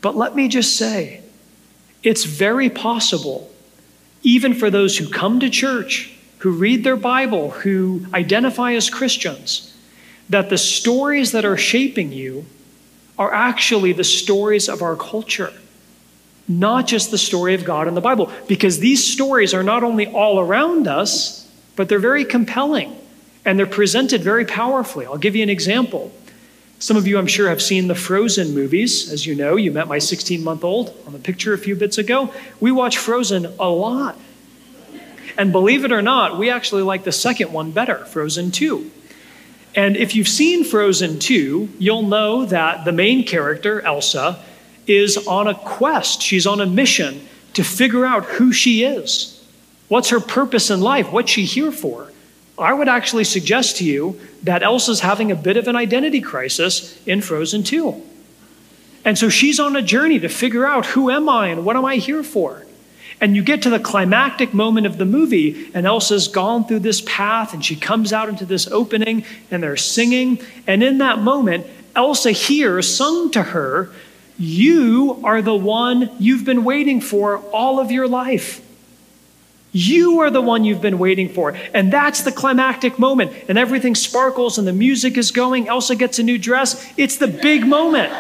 But 0.02 0.16
let 0.16 0.36
me 0.36 0.48
just 0.48 0.78
say, 0.78 1.22
it's 2.04 2.24
very 2.24 2.70
possible, 2.70 3.52
even 4.24 4.54
for 4.54 4.70
those 4.70 4.98
who 4.98 5.10
come 5.10 5.40
to 5.40 5.50
church, 5.50 6.14
who 6.40 6.52
read 6.52 6.84
their 6.84 6.96
Bible, 6.96 7.52
who 7.52 8.06
identify 8.14 8.74
as 8.74 8.90
Christians, 8.90 9.78
that 10.30 10.50
the 10.50 10.58
stories 10.58 11.34
that 11.34 11.46
are 11.46 11.58
shaping 11.58 12.12
you 12.12 12.46
are 13.18 13.34
actually 13.34 13.94
the 13.94 14.04
stories 14.04 14.70
of 14.70 14.82
our 14.82 14.96
culture 14.96 15.54
not 16.60 16.88
just 16.88 17.12
the 17.12 17.18
story 17.18 17.54
of 17.54 17.64
God 17.64 17.88
in 17.88 17.94
the 17.94 18.02
Bible, 18.02 18.32
because 18.48 18.80
these 18.80 19.06
stories 19.06 19.54
are 19.54 19.64
not 19.64 19.84
only 19.84 20.08
all 20.08 20.40
around 20.40 20.88
us, 20.88 21.50
but 21.76 21.90
they're 21.90 22.00
very 22.00 22.26
compelling 22.26 22.96
and 23.46 23.58
they're 23.58 23.66
presented 23.66 24.22
very 24.22 24.46
powerfully. 24.46 25.06
I'll 25.06 25.18
give 25.18 25.36
you 25.36 25.44
an 25.44 25.50
example. 25.50 26.12
Some 26.80 26.98
of 26.98 27.08
you, 27.08 27.18
I'm 27.18 27.28
sure, 27.28 27.48
have 27.50 27.62
seen 27.62 27.88
the 27.88 27.96
Frozen 27.96 28.54
movies. 28.54 29.12
As 29.12 29.26
you 29.26 29.36
know, 29.36 29.56
you 29.56 29.72
met 29.72 29.88
my 29.88 30.00
16 30.00 30.44
month 30.44 30.64
old 30.64 30.96
on 31.06 31.14
the 31.14 31.20
picture 31.20 31.54
a 31.54 31.58
few 31.58 31.76
bits 31.76 31.98
ago. 31.98 32.34
We 32.60 32.72
watch 32.72 32.98
Frozen 32.98 33.46
a 33.60 33.70
lot. 33.70 34.18
And 35.38 35.52
believe 35.52 35.86
it 35.86 35.92
or 35.92 36.02
not, 36.02 36.38
we 36.38 36.50
actually 36.50 36.82
like 36.82 37.04
the 37.04 37.12
second 37.12 37.54
one 37.54 37.72
better, 37.72 38.06
Frozen 38.06 38.52
2. 38.52 38.92
And 39.76 39.96
if 39.96 40.16
you've 40.16 40.28
seen 40.28 40.64
Frozen 40.64 41.20
2, 41.20 41.70
you'll 41.80 42.04
know 42.04 42.46
that 42.46 42.84
the 42.84 42.92
main 42.92 43.26
character, 43.26 43.82
Elsa, 43.82 44.44
is 44.86 45.26
on 45.28 45.48
a 45.48 45.56
quest, 45.56 46.22
she's 46.22 46.46
on 46.46 46.60
a 46.60 46.66
mission 46.66 47.28
to 47.54 47.64
figure 47.64 48.06
out 48.06 48.26
who 48.26 48.52
she 48.52 48.84
is. 48.84 49.44
What's 49.88 50.10
her 50.10 50.20
purpose 50.20 50.70
in 50.70 50.82
life? 50.82 51.12
What's 51.12 51.32
she 51.32 51.46
here 51.46 51.72
for? 51.72 52.12
I 52.58 52.74
would 52.74 52.90
actually 52.90 53.24
suggest 53.24 53.78
to 53.78 53.86
you 53.86 54.20
that 54.44 54.64
Elsa's 54.64 55.00
having 55.00 55.32
a 55.32 55.36
bit 55.36 55.58
of 55.58 55.68
an 55.68 55.76
identity 55.76 56.22
crisis 56.22 57.02
in 57.06 57.22
Frozen 57.22 57.64
2. 57.64 58.02
And 59.04 59.18
so 59.18 59.30
she's 59.30 59.60
on 59.60 59.76
a 59.76 59.82
journey 59.82 60.20
to 60.20 60.30
figure 60.30 60.66
out 60.66 60.86
who 60.88 61.10
am 61.10 61.28
I 61.28 61.48
and 61.48 61.66
what 61.66 61.76
am 61.76 61.86
I 61.86 61.96
here 61.96 62.24
for? 62.24 62.66
And 63.22 63.36
you 63.36 63.44
get 63.44 63.62
to 63.62 63.70
the 63.70 63.80
climactic 63.80 64.54
moment 64.54 64.88
of 64.88 64.98
the 64.98 65.06
movie, 65.06 65.72
and 65.74 65.86
Elsa's 65.86 66.28
gone 66.28 66.66
through 66.66 66.80
this 66.80 67.02
path, 67.02 67.54
and 67.54 67.64
she 67.64 67.76
comes 67.76 68.12
out 68.12 68.28
into 68.28 68.46
this 68.46 68.68
opening, 68.68 69.24
and 69.50 69.62
they're 69.62 69.78
singing. 69.78 70.40
And 70.68 70.84
in 70.84 70.98
that 70.98 71.20
moment, 71.20 71.68
Elsa 71.96 72.32
hears 72.32 72.94
sung 72.94 73.32
to 73.32 73.44
her 73.44 73.92
you 74.42 75.20
are 75.24 75.44
the 75.44 75.56
one 75.56 76.10
you've 76.18 76.46
been 76.46 76.64
waiting 76.64 77.00
for 77.00 77.38
all 77.54 77.80
of 77.80 77.92
your 77.92 78.08
life. 78.08 78.60
You 79.72 80.22
are 80.22 80.32
the 80.32 80.42
one 80.42 80.64
you've 80.64 80.82
been 80.82 80.98
waiting 80.98 81.30
for. 81.30 81.56
And 81.76 81.94
that's 81.94 82.24
the 82.24 82.32
climactic 82.32 82.98
moment. 82.98 83.34
And 83.48 83.60
everything 83.60 83.94
sparkles 83.94 84.58
and 84.58 84.68
the 84.68 84.74
music 84.74 85.16
is 85.16 85.30
going. 85.30 85.68
Elsa 85.68 85.96
gets 85.96 86.18
a 86.18 86.24
new 86.24 86.40
dress. 86.40 86.92
It's 86.98 87.18
the 87.18 87.28
big 87.28 87.68
moment. 87.68 88.12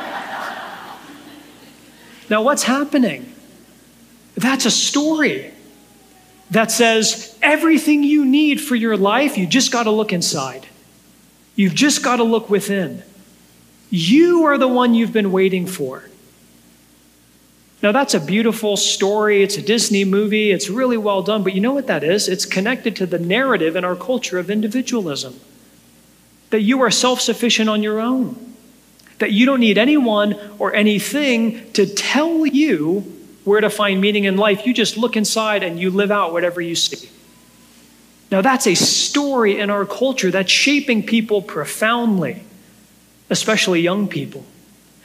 now, 2.29 2.43
what's 2.43 2.63
happening? 2.63 3.30
That's 4.41 4.65
a 4.65 4.71
story 4.71 5.51
that 6.49 6.71
says 6.71 7.37
everything 7.43 8.03
you 8.03 8.25
need 8.25 8.59
for 8.59 8.75
your 8.75 8.97
life, 8.97 9.37
you 9.37 9.45
just 9.45 9.71
got 9.71 9.83
to 9.83 9.91
look 9.91 10.11
inside. 10.11 10.67
You've 11.55 11.75
just 11.75 12.03
got 12.03 12.17
to 12.17 12.23
look 12.23 12.49
within. 12.49 13.03
You 13.91 14.45
are 14.45 14.57
the 14.57 14.67
one 14.67 14.95
you've 14.95 15.13
been 15.13 15.31
waiting 15.31 15.67
for. 15.67 16.05
Now, 17.83 17.91
that's 17.91 18.13
a 18.13 18.19
beautiful 18.19 18.77
story. 18.77 19.43
It's 19.43 19.57
a 19.57 19.61
Disney 19.61 20.05
movie. 20.05 20.51
It's 20.51 20.69
really 20.69 20.97
well 20.97 21.21
done. 21.21 21.43
But 21.43 21.53
you 21.53 21.61
know 21.61 21.73
what 21.73 21.87
that 21.87 22.03
is? 22.03 22.27
It's 22.27 22.45
connected 22.45 22.95
to 22.97 23.05
the 23.05 23.19
narrative 23.19 23.75
in 23.75 23.85
our 23.85 23.95
culture 23.95 24.39
of 24.39 24.49
individualism 24.49 25.39
that 26.49 26.61
you 26.61 26.81
are 26.81 26.91
self 26.91 27.21
sufficient 27.21 27.69
on 27.69 27.83
your 27.83 27.99
own, 27.99 28.55
that 29.19 29.31
you 29.31 29.45
don't 29.45 29.59
need 29.59 29.77
anyone 29.77 30.35
or 30.57 30.73
anything 30.73 31.71
to 31.73 31.85
tell 31.85 32.45
you 32.45 33.20
where 33.43 33.61
to 33.61 33.69
find 33.69 33.99
meaning 34.01 34.25
in 34.25 34.37
life. 34.37 34.65
You 34.65 34.73
just 34.73 34.97
look 34.97 35.15
inside 35.15 35.63
and 35.63 35.79
you 35.79 35.89
live 35.89 36.11
out 36.11 36.33
whatever 36.33 36.61
you 36.61 36.75
see. 36.75 37.09
Now, 38.31 38.41
that's 38.41 38.65
a 38.65 38.75
story 38.75 39.59
in 39.59 39.69
our 39.69 39.85
culture 39.85 40.31
that's 40.31 40.51
shaping 40.51 41.03
people 41.03 41.41
profoundly, 41.41 42.43
especially 43.29 43.81
young 43.81 44.07
people. 44.07 44.45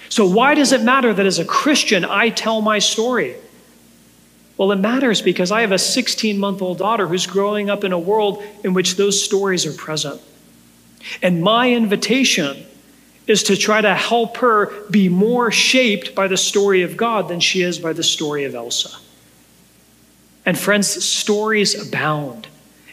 So, 0.09 0.27
why 0.27 0.55
does 0.55 0.72
it 0.72 0.83
matter 0.83 1.12
that 1.12 1.27
as 1.27 1.38
a 1.38 1.44
Christian 1.44 2.05
I 2.05 2.29
tell 2.29 2.61
my 2.61 2.79
story? 2.79 3.35
Well, 4.57 4.72
it 4.72 4.77
matters 4.77 5.20
because 5.20 5.51
I 5.51 5.62
have 5.62 5.72
a 5.72 5.79
16 5.79 6.38
month 6.38 6.62
old 6.62 6.79
daughter 6.79 7.07
who's 7.09 7.27
growing 7.27 7.68
up 7.68 7.85
in 7.85 7.92
a 7.92 7.99
world 7.99 8.42
in 8.64 8.75
which 8.75 8.96
those 8.96 9.22
stories 9.22 9.66
are 9.66 9.72
present. 9.72 10.20
And 11.20 11.42
my 11.42 11.72
invitation 11.72 12.64
is 13.26 13.42
to 13.44 13.56
try 13.56 13.80
to 13.80 13.94
help 13.94 14.36
her 14.38 14.70
be 14.90 15.08
more 15.08 15.50
shaped 15.50 16.14
by 16.14 16.28
the 16.28 16.36
story 16.36 16.82
of 16.82 16.96
God 16.96 17.28
than 17.28 17.40
she 17.40 17.62
is 17.62 17.78
by 17.78 17.92
the 17.92 18.02
story 18.02 18.44
of 18.44 18.54
Elsa. 18.54 18.90
And 20.44 20.56
friends, 20.56 21.04
stories 21.04 21.74
abound. 21.74 22.46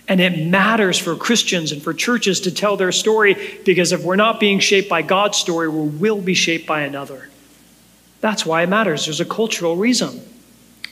And 0.08 0.20
it 0.20 0.46
matters 0.48 0.98
for 0.98 1.16
Christians 1.16 1.72
and 1.72 1.82
for 1.82 1.94
churches 1.94 2.42
to 2.42 2.54
tell 2.54 2.76
their 2.76 2.92
story 2.92 3.60
because 3.64 3.92
if 3.92 4.04
we're 4.04 4.16
not 4.16 4.40
being 4.40 4.60
shaped 4.60 4.90
by 4.90 5.02
God's 5.02 5.38
story, 5.38 5.70
we 5.70 5.88
will 5.88 6.22
be 6.22 6.34
shaped 6.34 6.68
by 6.68 6.82
another. 6.82 7.30
That's 8.20 8.46
why 8.46 8.64
it 8.64 8.70
matters. 8.70 9.06
There's 9.06 9.22
a 9.22 9.26
cultural 9.26 9.76
reason. 9.76 10.22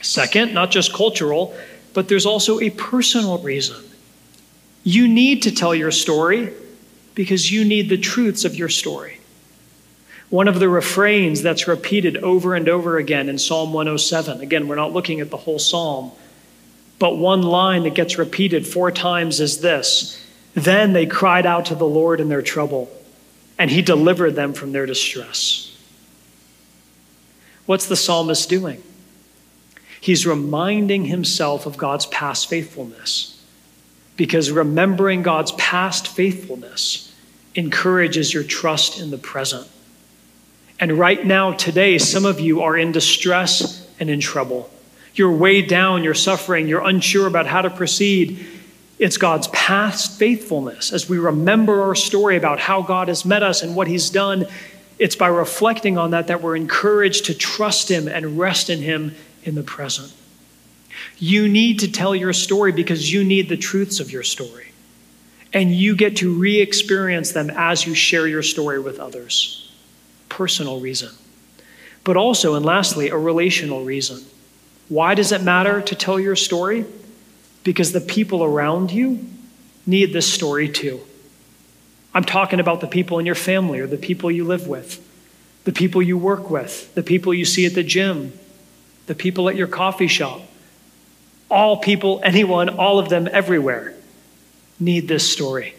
Second, 0.02 0.54
not 0.54 0.72
just 0.72 0.94
cultural, 0.94 1.56
but 1.94 2.08
there's 2.08 2.26
also 2.26 2.60
a 2.60 2.70
personal 2.70 3.38
reason. 3.40 3.84
You 4.84 5.08
need 5.08 5.44
to 5.44 5.52
tell 5.52 5.76
your 5.76 5.92
story 5.92 6.54
because 7.16 7.52
you 7.52 7.66
need 7.66 7.90
the 7.90 7.98
truths 7.98 8.46
of 8.46 8.56
your 8.56 8.70
story. 8.70 9.21
One 10.32 10.48
of 10.48 10.60
the 10.60 10.70
refrains 10.70 11.42
that's 11.42 11.68
repeated 11.68 12.16
over 12.18 12.56
and 12.56 12.70
over 12.70 12.98
again 12.98 13.28
in 13.28 13.38
Psalm 13.38 13.74
107, 13.74 14.40
again, 14.40 14.70
we're 14.70 14.76
not 14.76 14.94
looking 14.94 15.20
at 15.20 15.30
the 15.30 15.36
whole 15.36 15.60
psalm, 15.60 16.14
but 17.00 17.18
one 17.18 17.44
line 17.44 17.84
that 17.84 17.96
gets 17.96 18.18
repeated 18.18 18.66
four 18.66 18.92
times 18.92 19.42
is 19.42 19.60
this 19.60 20.26
Then 20.54 20.94
they 20.94 21.06
cried 21.06 21.46
out 21.46 21.66
to 21.66 21.76
the 21.76 21.86
Lord 21.86 22.22
in 22.22 22.30
their 22.30 22.42
trouble, 22.42 22.90
and 23.60 23.70
he 23.70 23.82
delivered 23.82 24.32
them 24.32 24.54
from 24.54 24.72
their 24.72 24.86
distress. 24.86 25.78
What's 27.66 27.88
the 27.88 27.98
psalmist 27.98 28.50
doing? 28.50 28.82
He's 30.00 30.26
reminding 30.26 31.06
himself 31.06 31.66
of 31.66 31.76
God's 31.76 32.06
past 32.06 32.50
faithfulness. 32.50 33.38
Because 34.16 34.50
remembering 34.50 35.24
God's 35.24 35.52
past 35.54 36.08
faithfulness 36.08 37.14
encourages 37.54 38.34
your 38.34 38.44
trust 38.44 39.00
in 39.00 39.12
the 39.12 39.18
present. 39.18 39.68
And 40.82 40.94
right 40.94 41.24
now, 41.24 41.54
today, 41.54 42.00
some 42.00 42.26
of 42.26 42.40
you 42.40 42.64
are 42.64 42.76
in 42.76 42.92
distress 42.92 43.88
and 44.00 44.10
in 44.10 44.20
trouble. 44.20 44.68
You're 45.14 45.32
weighed 45.32 45.68
down, 45.68 46.04
you're 46.04 46.16
suffering, 46.16 46.68
you're 46.68 46.84
unsure 46.84 47.28
about 47.28 47.46
how 47.46 47.62
to 47.62 47.70
proceed. 47.70 48.44
It's 48.98 49.18
God's 49.18 49.48
past 49.50 50.18
faithfulness 50.18 50.92
as 50.92 51.08
we 51.08 51.20
remember 51.20 51.84
our 51.84 51.94
story 51.94 52.36
about 52.36 52.60
how 52.60 52.82
God 52.82 53.10
has 53.10 53.26
met 53.26 53.44
us 53.44 53.62
and 53.62 53.76
what 53.76 53.88
He's 53.88 54.10
done. 54.10 54.48
It's 54.98 55.16
by 55.16 55.28
reflecting 55.28 56.00
on 56.00 56.12
that 56.12 56.28
that 56.28 56.42
we're 56.42 56.56
encouraged 56.56 57.26
to 57.26 57.36
trust 57.36 57.90
Him 57.90 58.08
and 58.08 58.40
rest 58.40 58.72
in 58.72 58.80
Him 58.80 59.14
in 59.44 59.54
the 59.54 59.64
present. 59.64 60.12
You 61.20 61.48
need 61.48 61.80
to 61.82 61.92
tell 61.92 62.16
your 62.16 62.34
story 62.34 62.72
because 62.72 63.14
you 63.14 63.24
need 63.24 63.50
the 63.50 63.58
truths 63.58 64.00
of 64.00 64.12
your 64.12 64.24
story. 64.24 64.72
And 65.54 65.72
you 65.72 65.96
get 65.96 66.18
to 66.18 66.34
re 66.34 66.60
experience 66.60 67.34
them 67.34 67.52
as 67.52 67.86
you 67.86 67.94
share 67.94 68.26
your 68.26 68.42
story 68.42 68.80
with 68.80 69.00
others. 69.00 69.71
Personal 70.32 70.80
reason. 70.80 71.10
But 72.06 72.16
also, 72.16 72.56
and 72.56 72.66
lastly, 72.66 73.10
a 73.10 73.18
relational 73.18 73.84
reason. 73.84 74.24
Why 74.88 75.14
does 75.14 75.34
it 75.34 75.44
matter 75.44 75.82
to 75.82 75.94
tell 75.94 76.18
your 76.18 76.38
story? 76.38 76.86
Because 77.66 77.92
the 77.92 78.00
people 78.00 78.42
around 78.42 78.92
you 78.92 79.28
need 79.86 80.14
this 80.14 80.32
story 80.32 80.70
too. 80.70 81.02
I'm 82.14 82.24
talking 82.24 82.62
about 82.62 82.80
the 82.80 82.88
people 82.88 83.20
in 83.20 83.26
your 83.26 83.36
family 83.36 83.82
or 83.82 83.88
the 83.88 83.98
people 83.98 84.32
you 84.32 84.46
live 84.46 84.68
with, 84.68 85.06
the 85.66 85.74
people 85.74 86.02
you 86.02 86.18
work 86.18 86.50
with, 86.50 86.96
the 86.96 87.04
people 87.04 87.34
you 87.34 87.44
see 87.44 87.66
at 87.66 87.76
the 87.76 87.84
gym, 87.84 88.32
the 89.08 89.16
people 89.16 89.50
at 89.50 89.58
your 89.58 89.68
coffee 89.68 90.08
shop. 90.08 90.42
All 91.50 91.76
people, 91.76 92.22
anyone, 92.24 92.70
all 92.70 93.00
of 93.00 93.10
them, 93.10 93.28
everywhere 93.30 93.96
need 94.80 95.10
this 95.10 95.30
story. 95.30 95.76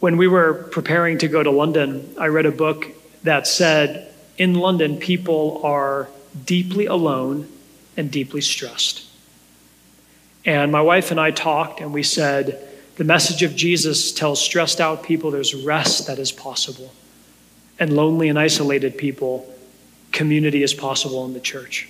When 0.00 0.16
we 0.16 0.28
were 0.28 0.54
preparing 0.54 1.18
to 1.18 1.28
go 1.28 1.42
to 1.42 1.50
London, 1.50 2.14
I 2.18 2.28
read 2.28 2.46
a 2.46 2.50
book 2.50 2.86
that 3.22 3.46
said 3.46 4.12
in 4.38 4.54
London, 4.54 4.96
people 4.96 5.60
are 5.62 6.08
deeply 6.46 6.86
alone 6.86 7.46
and 7.98 8.10
deeply 8.10 8.40
stressed. 8.40 9.06
And 10.46 10.72
my 10.72 10.80
wife 10.80 11.10
and 11.10 11.20
I 11.20 11.30
talked, 11.30 11.82
and 11.82 11.92
we 11.92 12.02
said, 12.02 12.66
the 12.96 13.04
message 13.04 13.42
of 13.42 13.54
Jesus 13.54 14.12
tells 14.12 14.40
stressed 14.40 14.80
out 14.80 15.02
people 15.02 15.30
there's 15.30 15.54
rest 15.54 16.06
that 16.06 16.18
is 16.18 16.32
possible. 16.32 16.92
And 17.78 17.94
lonely 17.94 18.30
and 18.30 18.38
isolated 18.38 18.96
people, 18.96 19.52
community 20.12 20.62
is 20.62 20.72
possible 20.72 21.26
in 21.26 21.34
the 21.34 21.40
church. 21.40 21.88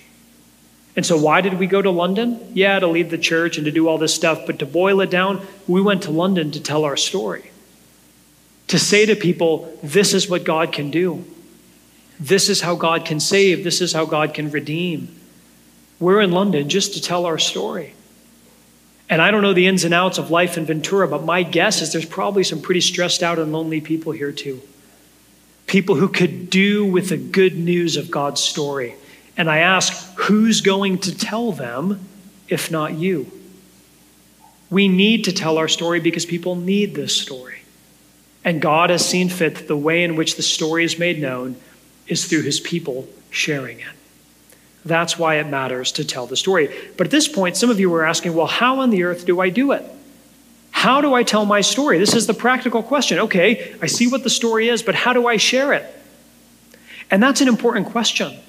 And 0.97 1.05
so, 1.05 1.17
why 1.17 1.39
did 1.39 1.57
we 1.57 1.67
go 1.67 1.81
to 1.81 1.89
London? 1.89 2.51
Yeah, 2.53 2.79
to 2.79 2.87
leave 2.87 3.09
the 3.09 3.17
church 3.17 3.57
and 3.57 3.65
to 3.65 3.71
do 3.71 3.87
all 3.87 3.97
this 3.97 4.13
stuff, 4.13 4.41
but 4.45 4.59
to 4.59 4.65
boil 4.65 4.99
it 4.99 5.09
down, 5.09 5.45
we 5.67 5.81
went 5.81 6.03
to 6.03 6.11
London 6.11 6.51
to 6.51 6.61
tell 6.61 6.83
our 6.83 6.97
story. 6.97 7.50
To 8.71 8.79
say 8.79 9.05
to 9.05 9.17
people, 9.17 9.77
this 9.83 10.13
is 10.13 10.29
what 10.29 10.45
God 10.45 10.71
can 10.71 10.91
do. 10.91 11.25
This 12.21 12.47
is 12.47 12.61
how 12.61 12.75
God 12.75 13.03
can 13.03 13.19
save. 13.19 13.65
This 13.65 13.81
is 13.81 13.91
how 13.91 14.05
God 14.05 14.33
can 14.33 14.49
redeem. 14.49 15.13
We're 15.99 16.21
in 16.21 16.31
London 16.31 16.69
just 16.69 16.93
to 16.93 17.01
tell 17.01 17.25
our 17.25 17.37
story. 17.37 17.93
And 19.09 19.21
I 19.21 19.29
don't 19.29 19.41
know 19.41 19.51
the 19.51 19.67
ins 19.67 19.83
and 19.83 19.93
outs 19.93 20.17
of 20.17 20.31
life 20.31 20.57
in 20.57 20.65
Ventura, 20.65 21.05
but 21.05 21.25
my 21.25 21.43
guess 21.43 21.81
is 21.81 21.91
there's 21.91 22.05
probably 22.05 22.45
some 22.45 22.61
pretty 22.61 22.79
stressed 22.79 23.21
out 23.21 23.39
and 23.39 23.51
lonely 23.51 23.81
people 23.81 24.13
here 24.13 24.31
too. 24.31 24.61
People 25.67 25.95
who 25.95 26.07
could 26.07 26.49
do 26.49 26.85
with 26.85 27.09
the 27.09 27.17
good 27.17 27.57
news 27.57 27.97
of 27.97 28.09
God's 28.09 28.39
story 28.39 28.95
and 29.35 29.49
I 29.49 29.57
ask, 29.57 30.15
who's 30.15 30.61
going 30.61 30.99
to 30.99 31.17
tell 31.17 31.51
them 31.51 32.07
if 32.47 32.71
not 32.71 32.93
you? 32.93 33.29
We 34.69 34.87
need 34.87 35.25
to 35.25 35.33
tell 35.33 35.57
our 35.57 35.67
story 35.67 35.99
because 35.99 36.25
people 36.25 36.55
need 36.55 36.95
this 36.95 37.19
story. 37.19 37.60
And 38.43 38.61
God 38.61 38.89
has 38.89 39.05
seen 39.05 39.29
fit 39.29 39.55
that 39.55 39.67
the 39.67 39.77
way 39.77 40.03
in 40.03 40.15
which 40.15 40.35
the 40.35 40.41
story 40.41 40.83
is 40.83 40.97
made 40.97 41.21
known 41.21 41.55
is 42.07 42.25
through 42.25 42.41
his 42.41 42.59
people 42.59 43.07
sharing 43.29 43.79
it. 43.79 43.95
That's 44.83 45.17
why 45.17 45.35
it 45.35 45.47
matters 45.47 45.91
to 45.93 46.05
tell 46.05 46.25
the 46.25 46.35
story. 46.35 46.69
But 46.97 47.07
at 47.07 47.11
this 47.11 47.27
point, 47.27 47.55
some 47.55 47.69
of 47.69 47.79
you 47.79 47.89
were 47.89 48.03
asking, 48.03 48.33
well, 48.33 48.47
how 48.47 48.79
on 48.79 48.89
the 48.89 49.03
earth 49.03 49.25
do 49.25 49.39
I 49.39 49.49
do 49.49 49.71
it? 49.71 49.85
How 50.71 51.01
do 51.01 51.13
I 51.13 51.21
tell 51.21 51.45
my 51.45 51.61
story? 51.61 51.99
This 51.99 52.15
is 52.15 52.25
the 52.25 52.33
practical 52.33 52.81
question. 52.81 53.19
Okay, 53.19 53.75
I 53.81 53.85
see 53.85 54.07
what 54.07 54.23
the 54.23 54.29
story 54.29 54.69
is, 54.69 54.81
but 54.81 54.95
how 54.95 55.13
do 55.13 55.27
I 55.27 55.37
share 55.37 55.73
it? 55.73 55.85
And 57.11 57.21
that's 57.21 57.41
an 57.41 57.47
important 57.47 57.87
question. 57.87 58.39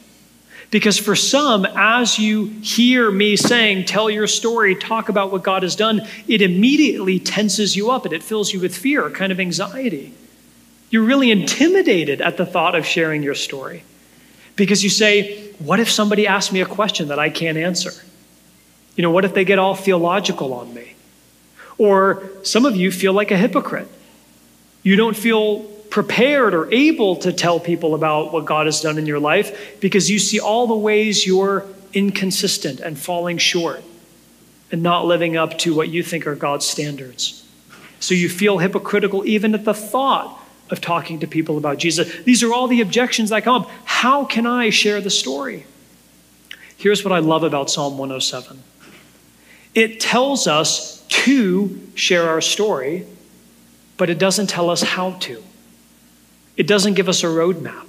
Because 0.72 0.98
for 0.98 1.14
some, 1.14 1.66
as 1.66 2.18
you 2.18 2.46
hear 2.46 3.10
me 3.10 3.36
saying, 3.36 3.84
tell 3.84 4.08
your 4.08 4.26
story, 4.26 4.74
talk 4.74 5.10
about 5.10 5.30
what 5.30 5.42
God 5.42 5.62
has 5.64 5.76
done, 5.76 6.08
it 6.26 6.40
immediately 6.40 7.20
tenses 7.20 7.76
you 7.76 7.90
up 7.90 8.06
and 8.06 8.14
it 8.14 8.22
fills 8.22 8.54
you 8.54 8.58
with 8.58 8.74
fear, 8.74 9.10
kind 9.10 9.30
of 9.30 9.38
anxiety. 9.38 10.14
You're 10.88 11.04
really 11.04 11.30
intimidated 11.30 12.22
at 12.22 12.38
the 12.38 12.46
thought 12.46 12.74
of 12.74 12.86
sharing 12.86 13.22
your 13.22 13.34
story. 13.34 13.84
Because 14.56 14.82
you 14.82 14.88
say, 14.88 15.52
what 15.58 15.78
if 15.78 15.90
somebody 15.90 16.26
asks 16.26 16.52
me 16.52 16.62
a 16.62 16.66
question 16.66 17.08
that 17.08 17.18
I 17.18 17.28
can't 17.28 17.58
answer? 17.58 17.92
You 18.96 19.02
know, 19.02 19.10
what 19.10 19.26
if 19.26 19.34
they 19.34 19.44
get 19.44 19.58
all 19.58 19.74
theological 19.74 20.54
on 20.54 20.72
me? 20.72 20.94
Or 21.76 22.30
some 22.44 22.64
of 22.64 22.76
you 22.76 22.90
feel 22.90 23.12
like 23.12 23.30
a 23.30 23.36
hypocrite. 23.36 23.88
You 24.82 24.96
don't 24.96 25.16
feel 25.16 25.70
prepared 25.92 26.54
or 26.54 26.72
able 26.72 27.16
to 27.16 27.30
tell 27.30 27.60
people 27.60 27.94
about 27.94 28.32
what 28.32 28.46
God 28.46 28.64
has 28.64 28.80
done 28.80 28.96
in 28.96 29.04
your 29.04 29.18
life 29.18 29.78
because 29.78 30.10
you 30.10 30.18
see 30.18 30.40
all 30.40 30.66
the 30.66 30.74
ways 30.74 31.26
you're 31.26 31.66
inconsistent 31.92 32.80
and 32.80 32.98
falling 32.98 33.36
short 33.36 33.84
and 34.70 34.82
not 34.82 35.04
living 35.04 35.36
up 35.36 35.58
to 35.58 35.74
what 35.74 35.90
you 35.90 36.02
think 36.02 36.26
are 36.26 36.34
God's 36.34 36.66
standards. 36.66 37.46
So 38.00 38.14
you 38.14 38.30
feel 38.30 38.56
hypocritical 38.56 39.26
even 39.26 39.54
at 39.54 39.66
the 39.66 39.74
thought 39.74 40.42
of 40.70 40.80
talking 40.80 41.20
to 41.20 41.26
people 41.26 41.58
about 41.58 41.76
Jesus. 41.76 42.10
These 42.24 42.42
are 42.42 42.54
all 42.54 42.68
the 42.68 42.80
objections 42.80 43.28
that 43.28 43.44
come 43.44 43.64
up. 43.64 43.70
How 43.84 44.24
can 44.24 44.46
I 44.46 44.70
share 44.70 45.02
the 45.02 45.10
story? 45.10 45.66
Here's 46.78 47.04
what 47.04 47.12
I 47.12 47.18
love 47.18 47.44
about 47.44 47.68
Psalm 47.70 47.98
107 47.98 48.62
it 49.74 50.00
tells 50.00 50.46
us 50.46 51.02
to 51.08 51.86
share 51.94 52.30
our 52.30 52.40
story, 52.40 53.06
but 53.98 54.08
it 54.08 54.18
doesn't 54.18 54.46
tell 54.46 54.70
us 54.70 54.80
how 54.82 55.10
to. 55.20 55.42
It 56.56 56.66
doesn't 56.66 56.94
give 56.94 57.08
us 57.08 57.22
a 57.22 57.26
roadmap. 57.26 57.86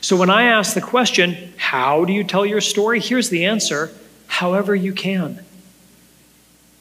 So 0.00 0.16
when 0.16 0.30
I 0.30 0.44
ask 0.44 0.74
the 0.74 0.80
question, 0.80 1.52
how 1.56 2.04
do 2.04 2.12
you 2.12 2.24
tell 2.24 2.44
your 2.44 2.60
story? 2.60 3.00
Here's 3.00 3.28
the 3.28 3.44
answer 3.44 3.90
however 4.26 4.74
you 4.74 4.92
can. 4.92 5.44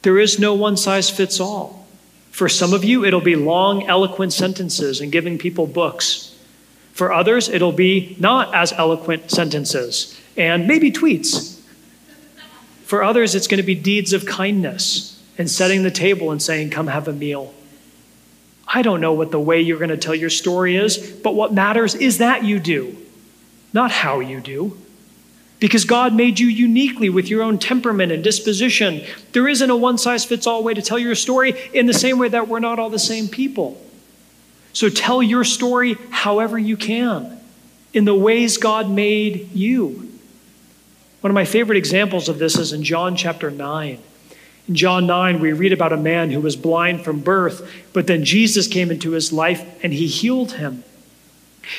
There 0.02 0.18
is 0.18 0.40
no 0.40 0.54
one 0.54 0.78
size 0.78 1.10
fits 1.10 1.40
all. 1.40 1.86
For 2.32 2.50
some 2.50 2.74
of 2.74 2.84
you, 2.84 3.06
it'll 3.06 3.22
be 3.22 3.36
long, 3.36 3.88
eloquent 3.88 4.34
sentences 4.34 5.02
and 5.02 5.12
giving 5.12 5.38
people 5.38 5.68
books. 5.68 6.36
For 6.94 7.14
others, 7.14 7.50
it'll 7.50 7.72
be 7.72 8.16
not 8.20 8.56
as 8.56 8.72
eloquent 8.74 9.30
sentences 9.30 10.20
and 10.38 10.66
maybe 10.66 10.92
tweets. 10.92 11.60
For 12.86 13.04
others, 13.04 13.36
it's 13.36 13.48
going 13.48 13.60
to 13.60 13.64
be 13.64 13.76
deeds 13.76 14.14
of 14.14 14.26
kindness 14.26 15.22
and 15.38 15.50
setting 15.50 15.84
the 15.84 15.92
table 15.92 16.32
and 16.32 16.42
saying, 16.42 16.72
Come 16.72 16.88
have 16.88 17.08
a 17.08 17.14
meal. 17.14 17.54
I 18.74 18.82
don't 18.82 19.02
know 19.02 19.14
what 19.14 19.32
the 19.32 19.40
way 19.40 19.60
you're 19.60 19.78
going 19.78 19.90
to 19.90 19.98
tell 19.98 20.16
your 20.16 20.30
story 20.30 20.78
is, 20.78 20.98
but 20.98 21.36
what 21.36 21.54
matters 21.54 21.94
is 21.94 22.20
that 22.20 22.46
you 22.46 22.58
do, 22.58 22.96
not 23.74 23.92
how 23.92 24.22
you 24.22 24.40
do. 24.40 24.78
Because 25.60 25.86
God 25.86 26.16
made 26.16 26.40
you 26.40 26.48
uniquely 26.48 27.10
with 27.10 27.30
your 27.30 27.44
own 27.44 27.60
temperament 27.60 28.12
and 28.12 28.24
disposition. 28.24 29.04
There 29.34 29.48
isn't 29.48 29.70
a 29.70 29.76
one 29.76 29.98
size 29.98 30.26
fits 30.26 30.48
all 30.48 30.64
way 30.64 30.74
to 30.74 30.82
tell 30.82 30.98
your 30.98 31.14
story 31.14 31.54
in 31.74 31.86
the 31.86 31.94
same 31.94 32.18
way 32.18 32.30
that 32.30 32.48
we're 32.48 32.60
not 32.60 32.80
all 32.80 32.90
the 32.90 32.98
same 32.98 33.28
people. 33.28 33.80
So 34.74 34.90
tell 34.90 35.22
your 35.22 35.44
story 35.44 35.98
however 36.10 36.58
you 36.58 36.78
can, 36.78 37.40
in 37.94 38.06
the 38.06 38.16
ways 38.16 38.58
God 38.58 38.90
made 38.90 39.52
you. 39.52 40.12
One 41.20 41.30
of 41.30 41.36
my 41.36 41.46
favorite 41.46 41.78
examples 41.78 42.30
of 42.30 42.40
this 42.40 42.58
is 42.58 42.74
in 42.74 42.84
John 42.84 43.16
chapter 43.16 43.52
9. 43.52 44.00
John 44.76 45.08
9, 45.08 45.40
we 45.40 45.54
read 45.54 45.74
about 45.74 45.94
a 45.94 45.98
man 45.98 46.32
who 46.32 46.42
was 46.42 46.56
blind 46.56 47.04
from 47.04 47.20
birth, 47.20 47.70
but 47.94 48.08
then 48.08 48.24
Jesus 48.24 48.68
came 48.68 48.92
into 48.92 49.12
his 49.12 49.32
life 49.32 49.66
and 49.84 49.94
he 49.94 50.08
healed 50.08 50.54
him. 50.54 50.84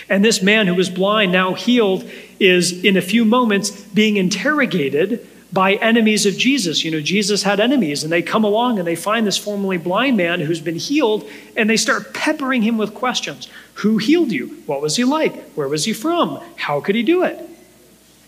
And 0.09 0.25
this 0.25 0.43
man 0.43 0.67
who 0.67 0.75
was 0.75 0.91
blind, 0.91 1.33
now 1.33 1.55
healed, 1.55 2.09
is 2.39 2.85
in 2.85 2.97
a 2.97 3.03
few 3.03 3.25
moments 3.25 3.71
being 3.71 4.17
interrogated 4.17 5.27
by 5.53 5.75
enemies 5.75 6.25
of 6.25 6.37
Jesus. 6.37 6.83
You 6.85 6.91
know, 6.91 7.01
Jesus 7.01 7.43
had 7.43 7.61
enemies, 7.61 8.03
and 8.03 8.13
they 8.13 8.23
come 8.23 8.45
along 8.45 8.79
and 8.79 8.87
they 8.87 8.97
find 8.97 9.27
this 9.27 9.37
formerly 9.37 9.77
blind 9.77 10.17
man 10.17 10.41
who's 10.41 10.61
been 10.61 10.77
healed, 10.77 11.29
and 11.57 11.69
they 11.69 11.77
start 11.77 12.15
peppering 12.15 12.63
him 12.63 12.79
with 12.79 12.95
questions 12.95 13.49
Who 13.75 13.99
healed 13.99 14.33
you? 14.33 14.63
What 14.67 14.81
was 14.81 14.97
he 14.97 15.05
like? 15.05 15.51
Where 15.53 15.69
was 15.69 15.85
he 15.85 15.93
from? 15.93 16.41
How 16.57 16.81
could 16.81 16.95
he 16.95 17.03
do 17.03 17.23
it? 17.25 17.39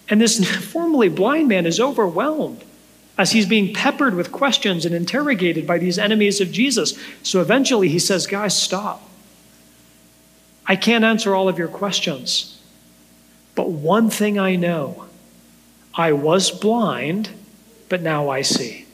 And 0.08 0.20
this 0.20 0.44
formerly 0.72 1.08
blind 1.08 1.48
man 1.48 1.66
is 1.66 1.80
overwhelmed 1.80 2.62
as 3.16 3.32
he's 3.32 3.46
being 3.46 3.72
peppered 3.72 4.14
with 4.14 4.32
questions 4.32 4.84
and 4.84 4.94
interrogated 4.94 5.66
by 5.66 5.78
these 5.78 5.98
enemies 5.98 6.40
of 6.40 6.50
Jesus. 6.50 6.98
So 7.22 7.40
eventually 7.40 7.88
he 7.88 7.98
says, 7.98 8.26
Guys, 8.26 8.60
stop. 8.60 9.08
I 10.66 10.76
can't 10.76 11.04
answer 11.04 11.34
all 11.34 11.48
of 11.48 11.58
your 11.58 11.68
questions. 11.68 12.60
But 13.54 13.70
one 13.70 14.10
thing 14.10 14.38
I 14.38 14.56
know 14.56 15.04
I 15.94 16.12
was 16.12 16.50
blind, 16.50 17.30
but 17.88 18.02
now 18.02 18.28
I 18.28 18.42
see. 18.42 18.86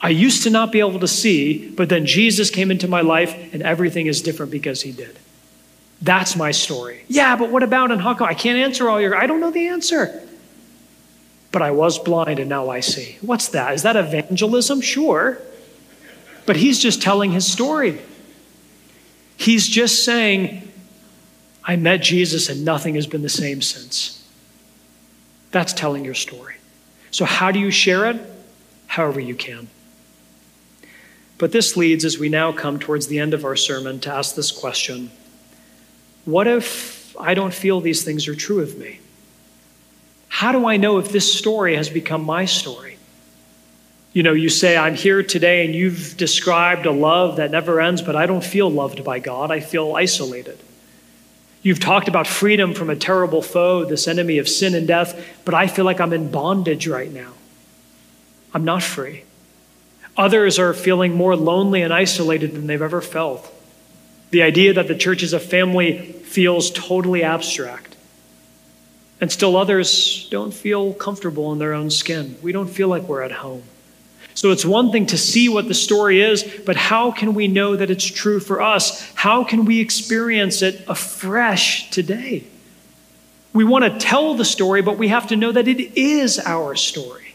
I 0.00 0.10
used 0.10 0.44
to 0.44 0.50
not 0.50 0.70
be 0.70 0.78
able 0.78 1.00
to 1.00 1.08
see, 1.08 1.70
but 1.70 1.88
then 1.88 2.06
Jesus 2.06 2.50
came 2.50 2.70
into 2.70 2.86
my 2.86 3.00
life 3.00 3.34
and 3.52 3.62
everything 3.62 4.06
is 4.06 4.22
different 4.22 4.52
because 4.52 4.82
he 4.82 4.92
did. 4.92 5.18
That's 6.00 6.36
my 6.36 6.52
story. 6.52 7.04
Yeah, 7.08 7.34
but 7.34 7.50
what 7.50 7.64
about 7.64 7.90
and 7.90 8.00
how 8.00 8.14
come? 8.14 8.28
I 8.28 8.34
can't 8.34 8.58
answer 8.58 8.88
all 8.88 9.00
your 9.00 9.16
I 9.16 9.26
don't 9.26 9.40
know 9.40 9.50
the 9.50 9.66
answer. 9.66 10.27
But 11.50 11.62
I 11.62 11.70
was 11.70 11.98
blind 11.98 12.38
and 12.38 12.48
now 12.48 12.68
I 12.68 12.80
see. 12.80 13.18
What's 13.20 13.48
that? 13.48 13.74
Is 13.74 13.82
that 13.82 13.96
evangelism? 13.96 14.80
Sure. 14.80 15.38
But 16.46 16.56
he's 16.56 16.78
just 16.78 17.02
telling 17.02 17.32
his 17.32 17.50
story. 17.50 18.00
He's 19.36 19.66
just 19.66 20.04
saying, 20.04 20.70
I 21.64 21.76
met 21.76 22.02
Jesus 22.02 22.48
and 22.48 22.64
nothing 22.64 22.94
has 22.96 23.06
been 23.06 23.22
the 23.22 23.28
same 23.28 23.62
since. 23.62 24.26
That's 25.50 25.72
telling 25.72 26.04
your 26.04 26.14
story. 26.14 26.56
So, 27.10 27.24
how 27.24 27.50
do 27.50 27.58
you 27.58 27.70
share 27.70 28.06
it? 28.10 28.20
However, 28.86 29.20
you 29.20 29.34
can. 29.34 29.68
But 31.38 31.52
this 31.52 31.76
leads, 31.76 32.04
as 32.04 32.18
we 32.18 32.28
now 32.28 32.52
come 32.52 32.78
towards 32.78 33.06
the 33.06 33.18
end 33.18 33.32
of 33.32 33.44
our 33.44 33.56
sermon, 33.56 34.00
to 34.00 34.12
ask 34.12 34.34
this 34.34 34.50
question 34.50 35.10
What 36.24 36.46
if 36.46 37.16
I 37.18 37.34
don't 37.34 37.54
feel 37.54 37.80
these 37.80 38.04
things 38.04 38.28
are 38.28 38.34
true 38.34 38.60
of 38.60 38.76
me? 38.76 39.00
How 40.28 40.52
do 40.52 40.66
I 40.66 40.76
know 40.76 40.98
if 40.98 41.10
this 41.10 41.32
story 41.32 41.76
has 41.76 41.88
become 41.88 42.22
my 42.22 42.44
story? 42.44 42.98
You 44.12 44.22
know, 44.22 44.32
you 44.32 44.48
say, 44.48 44.76
I'm 44.76 44.94
here 44.94 45.22
today 45.22 45.64
and 45.64 45.74
you've 45.74 46.16
described 46.16 46.86
a 46.86 46.90
love 46.90 47.36
that 47.36 47.50
never 47.50 47.80
ends, 47.80 48.02
but 48.02 48.16
I 48.16 48.26
don't 48.26 48.44
feel 48.44 48.70
loved 48.70 49.04
by 49.04 49.18
God. 49.18 49.50
I 49.50 49.60
feel 49.60 49.94
isolated. 49.94 50.58
You've 51.62 51.80
talked 51.80 52.08
about 52.08 52.26
freedom 52.26 52.72
from 52.72 52.88
a 52.88 52.96
terrible 52.96 53.42
foe, 53.42 53.84
this 53.84 54.08
enemy 54.08 54.38
of 54.38 54.48
sin 54.48 54.74
and 54.74 54.86
death, 54.86 55.20
but 55.44 55.54
I 55.54 55.66
feel 55.66 55.84
like 55.84 56.00
I'm 56.00 56.12
in 56.12 56.30
bondage 56.30 56.86
right 56.86 57.12
now. 57.12 57.32
I'm 58.54 58.64
not 58.64 58.82
free. 58.82 59.24
Others 60.16 60.58
are 60.58 60.72
feeling 60.72 61.14
more 61.14 61.36
lonely 61.36 61.82
and 61.82 61.92
isolated 61.92 62.54
than 62.54 62.66
they've 62.66 62.80
ever 62.80 63.00
felt. 63.00 63.52
The 64.30 64.42
idea 64.42 64.72
that 64.74 64.88
the 64.88 64.94
church 64.94 65.22
is 65.22 65.32
a 65.32 65.40
family 65.40 66.12
feels 66.12 66.70
totally 66.70 67.22
abstract. 67.22 67.87
And 69.20 69.32
still 69.32 69.56
others 69.56 70.28
don't 70.30 70.54
feel 70.54 70.92
comfortable 70.94 71.52
in 71.52 71.58
their 71.58 71.74
own 71.74 71.90
skin. 71.90 72.36
We 72.42 72.52
don't 72.52 72.68
feel 72.68 72.88
like 72.88 73.02
we're 73.02 73.22
at 73.22 73.32
home. 73.32 73.64
So 74.34 74.52
it's 74.52 74.64
one 74.64 74.92
thing 74.92 75.06
to 75.06 75.18
see 75.18 75.48
what 75.48 75.66
the 75.66 75.74
story 75.74 76.22
is, 76.22 76.44
but 76.64 76.76
how 76.76 77.10
can 77.10 77.34
we 77.34 77.48
know 77.48 77.74
that 77.74 77.90
it's 77.90 78.04
true 78.04 78.38
for 78.38 78.62
us? 78.62 79.12
How 79.14 79.42
can 79.42 79.64
we 79.64 79.80
experience 79.80 80.62
it 80.62 80.84
afresh 80.86 81.90
today? 81.90 82.44
We 83.52 83.64
want 83.64 83.84
to 83.84 83.98
tell 83.98 84.34
the 84.34 84.44
story, 84.44 84.80
but 84.80 84.96
we 84.96 85.08
have 85.08 85.26
to 85.28 85.36
know 85.36 85.50
that 85.50 85.66
it 85.66 85.98
is 85.98 86.38
our 86.38 86.76
story 86.76 87.34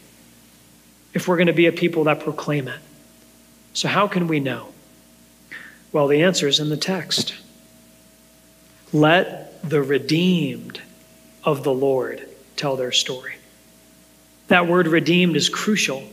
if 1.12 1.28
we're 1.28 1.36
going 1.36 1.48
to 1.48 1.52
be 1.52 1.66
a 1.66 1.72
people 1.72 2.04
that 2.04 2.20
proclaim 2.20 2.68
it. 2.68 2.80
So, 3.74 3.88
how 3.88 4.08
can 4.08 4.26
we 4.26 4.40
know? 4.40 4.68
Well, 5.92 6.08
the 6.08 6.22
answer 6.22 6.48
is 6.48 6.58
in 6.58 6.70
the 6.70 6.76
text. 6.78 7.34
Let 8.92 9.68
the 9.68 9.82
redeemed 9.82 10.80
of 11.44 11.62
the 11.62 11.72
Lord 11.72 12.26
tell 12.56 12.76
their 12.76 12.92
story. 12.92 13.34
That 14.48 14.66
word 14.66 14.86
redeemed 14.86 15.36
is 15.36 15.48
crucial 15.48 16.04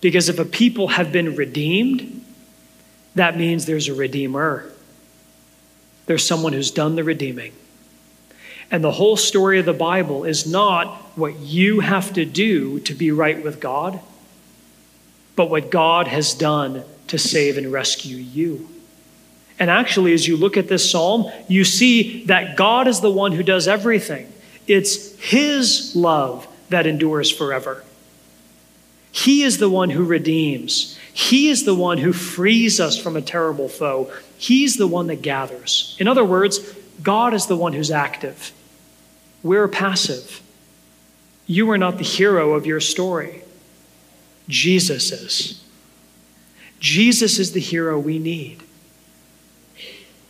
because 0.00 0.28
if 0.28 0.38
a 0.38 0.44
people 0.44 0.88
have 0.88 1.12
been 1.12 1.34
redeemed, 1.34 2.24
that 3.14 3.36
means 3.38 3.66
there's 3.66 3.88
a 3.88 3.94
redeemer. 3.94 4.70
There's 6.06 6.26
someone 6.26 6.52
who's 6.52 6.70
done 6.70 6.96
the 6.96 7.04
redeeming. 7.04 7.52
And 8.70 8.82
the 8.82 8.92
whole 8.92 9.16
story 9.16 9.58
of 9.58 9.66
the 9.66 9.72
Bible 9.72 10.24
is 10.24 10.46
not 10.46 10.88
what 11.16 11.38
you 11.38 11.80
have 11.80 12.12
to 12.14 12.24
do 12.24 12.80
to 12.80 12.94
be 12.94 13.10
right 13.10 13.42
with 13.42 13.60
God, 13.60 14.00
but 15.36 15.48
what 15.48 15.70
God 15.70 16.08
has 16.08 16.34
done 16.34 16.84
to 17.08 17.18
save 17.18 17.56
and 17.56 17.72
rescue 17.72 18.16
you. 18.16 18.68
And 19.58 19.70
actually, 19.70 20.12
as 20.12 20.26
you 20.26 20.36
look 20.36 20.56
at 20.56 20.68
this 20.68 20.90
psalm, 20.90 21.30
you 21.46 21.64
see 21.64 22.24
that 22.24 22.56
God 22.56 22.88
is 22.88 23.00
the 23.00 23.10
one 23.10 23.32
who 23.32 23.42
does 23.42 23.68
everything. 23.68 24.32
It's 24.66 25.16
His 25.18 25.94
love 25.94 26.48
that 26.70 26.86
endures 26.86 27.30
forever. 27.30 27.84
He 29.12 29.44
is 29.44 29.58
the 29.58 29.70
one 29.70 29.90
who 29.90 30.04
redeems. 30.04 30.98
He 31.12 31.48
is 31.48 31.64
the 31.64 31.74
one 31.74 31.98
who 31.98 32.12
frees 32.12 32.80
us 32.80 32.98
from 32.98 33.16
a 33.16 33.22
terrible 33.22 33.68
foe. 33.68 34.12
He's 34.36 34.76
the 34.76 34.88
one 34.88 35.06
that 35.06 35.22
gathers. 35.22 35.96
In 36.00 36.08
other 36.08 36.24
words, 36.24 36.58
God 37.00 37.32
is 37.32 37.46
the 37.46 37.56
one 37.56 37.74
who's 37.74 37.92
active. 37.92 38.50
We're 39.44 39.68
passive. 39.68 40.42
You 41.46 41.70
are 41.70 41.78
not 41.78 41.98
the 41.98 42.04
hero 42.04 42.54
of 42.54 42.66
your 42.66 42.80
story. 42.80 43.44
Jesus 44.48 45.12
is. 45.12 45.62
Jesus 46.80 47.38
is 47.38 47.52
the 47.52 47.60
hero 47.60 47.96
we 47.96 48.18
need. 48.18 48.63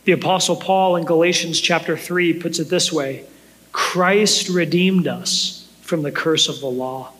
The 0.05 0.11
Apostle 0.11 0.55
Paul 0.55 0.95
in 0.95 1.05
Galatians 1.05 1.59
chapter 1.59 1.97
3 1.97 2.33
puts 2.33 2.59
it 2.59 2.69
this 2.69 2.93
way 2.93 3.25
Christ 3.71 4.49
redeemed 4.49 5.07
us 5.07 5.67
from 5.81 6.03
the 6.03 6.11
curse 6.11 6.47
of 6.47 6.59
the 6.59 6.67
law 6.67 7.11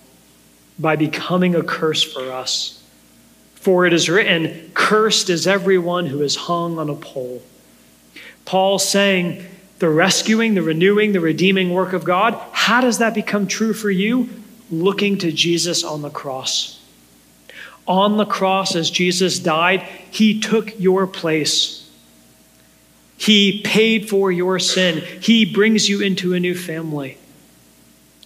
by 0.80 0.96
becoming 0.96 1.56
a 1.56 1.64
curse 1.64 2.04
for 2.04 2.32
us. 2.32 2.82
For 3.56 3.86
it 3.86 3.94
is 3.94 4.10
written, 4.10 4.72
Cursed 4.76 5.30
is 5.30 5.48
everyone 5.48 6.06
who 6.06 6.22
is 6.22 6.36
hung 6.36 6.78
on 6.78 6.90
a 6.90 6.96
pole. 6.96 7.42
Paul 8.46 8.78
saying, 8.78 9.44
the 9.80 9.90
rescuing, 9.90 10.54
the 10.54 10.62
renewing, 10.62 11.12
the 11.12 11.20
redeeming 11.20 11.72
work 11.72 11.94
of 11.94 12.04
God, 12.06 12.36
how 12.52 12.82
does 12.82 13.00
that 13.00 13.14
become 13.14 13.48
true 13.48 13.74
for 13.74 13.90
you? 13.90 14.30
Looking 14.70 15.18
to 15.18 15.32
Jesus 15.32 15.84
on 15.84 16.02
the 16.02 16.10
cross. 16.10 16.80
On 17.88 18.18
the 18.18 18.26
cross, 18.26 18.76
as 18.76 18.90
Jesus 18.90 19.40
died, 19.40 19.82
he 20.12 20.40
took 20.40 20.80
your 20.80 21.08
place. 21.08 21.85
He 23.18 23.62
paid 23.62 24.10
for 24.10 24.32
your 24.32 24.60
sin. 24.60 25.04
He 25.22 25.46
brings 25.46 25.88
you 25.88 26.02
into 26.02 26.34
a 26.34 26.40
new 26.40 26.56
family. 26.56 27.18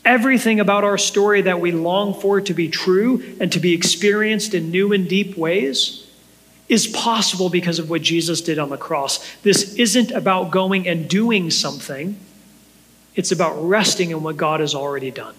Everything 0.03 0.59
about 0.59 0.83
our 0.83 0.97
story 0.97 1.41
that 1.41 1.59
we 1.59 1.71
long 1.71 2.19
for 2.19 2.41
to 2.41 2.53
be 2.53 2.69
true 2.69 3.35
and 3.39 3.51
to 3.51 3.59
be 3.59 3.73
experienced 3.73 4.53
in 4.53 4.71
new 4.71 4.93
and 4.93 5.07
deep 5.07 5.37
ways 5.37 6.07
is 6.67 6.87
possible 6.87 7.49
because 7.49 7.79
of 7.79 7.89
what 7.89 8.01
Jesus 8.01 8.41
did 8.41 8.59
on 8.59 8.69
the 8.69 8.77
cross. 8.77 9.35
This 9.41 9.75
isn't 9.75 10.11
about 10.11 10.51
going 10.51 10.87
and 10.87 11.09
doing 11.09 11.51
something, 11.51 12.17
it's 13.15 13.31
about 13.31 13.55
resting 13.67 14.11
in 14.11 14.23
what 14.23 14.37
God 14.37 14.59
has 14.59 14.73
already 14.73 15.11
done. 15.11 15.35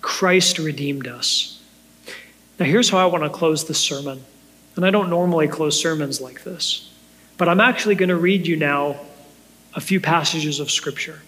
Christ 0.00 0.58
redeemed 0.58 1.08
us. 1.08 1.62
Now, 2.58 2.66
here's 2.66 2.90
how 2.90 2.98
I 2.98 3.06
want 3.06 3.24
to 3.24 3.30
close 3.30 3.64
the 3.64 3.74
sermon. 3.74 4.22
And 4.76 4.84
I 4.84 4.90
don't 4.90 5.08
normally 5.08 5.48
close 5.48 5.80
sermons 5.80 6.20
like 6.20 6.44
this. 6.44 6.90
But 7.36 7.48
I'm 7.48 7.60
actually 7.60 7.94
going 7.94 8.10
to 8.10 8.16
read 8.16 8.46
you 8.46 8.56
now 8.56 8.96
a 9.74 9.80
few 9.80 10.00
passages 10.00 10.60
of 10.60 10.70
Scripture. 10.70 11.20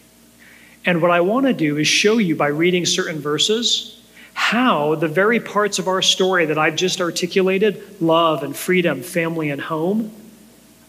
And 0.85 1.03
what 1.03 1.11
I 1.11 1.21
want 1.21 1.47
to 1.47 1.53
do 1.53 1.79
is 1.79 1.89
show 1.89 2.19
you 2.19 2.37
by 2.37 2.47
reading 2.47 2.87
certain 2.87 3.19
verses 3.19 4.01
how 4.35 4.95
the 4.95 5.09
very 5.09 5.41
parts 5.41 5.79
of 5.79 5.89
our 5.89 6.03
story 6.03 6.47
that 6.47 6.59
I've 6.59 6.77
just 6.77 7.01
articulated 7.01 8.01
love 8.01 8.43
and 8.43 8.55
freedom, 8.55 9.03
family 9.03 9.51
and 9.51 9.61
home 9.61 10.13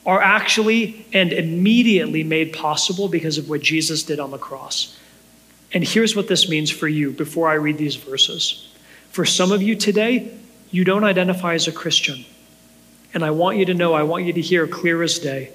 are 0.05 0.21
actually 0.21 1.05
and 1.13 1.33
immediately 1.33 2.23
made 2.23 2.53
possible 2.53 3.07
because 3.07 3.37
of 3.37 3.49
what 3.49 3.61
Jesus 3.61 4.03
did 4.03 4.19
on 4.19 4.31
the 4.31 4.37
cross. 4.37 4.99
And 5.73 5.83
here's 5.83 6.15
what 6.15 6.27
this 6.27 6.47
means 6.47 6.69
for 6.69 6.87
you 6.87 7.11
before 7.11 7.49
I 7.49 7.55
read 7.55 7.77
these 7.77 7.95
verses. 7.95 8.73
For 9.11 9.25
some 9.25 9.51
of 9.51 9.61
you 9.61 9.75
today, 9.75 10.37
you 10.69 10.83
don't 10.83 11.03
identify 11.03 11.55
as 11.55 11.67
a 11.67 11.71
Christian. 11.71 12.25
And 13.13 13.23
I 13.23 13.31
want 13.31 13.57
you 13.57 13.65
to 13.65 13.73
know, 13.73 13.93
I 13.93 14.03
want 14.03 14.25
you 14.25 14.33
to 14.33 14.41
hear 14.41 14.67
clear 14.67 15.01
as 15.01 15.19
day. 15.19 15.51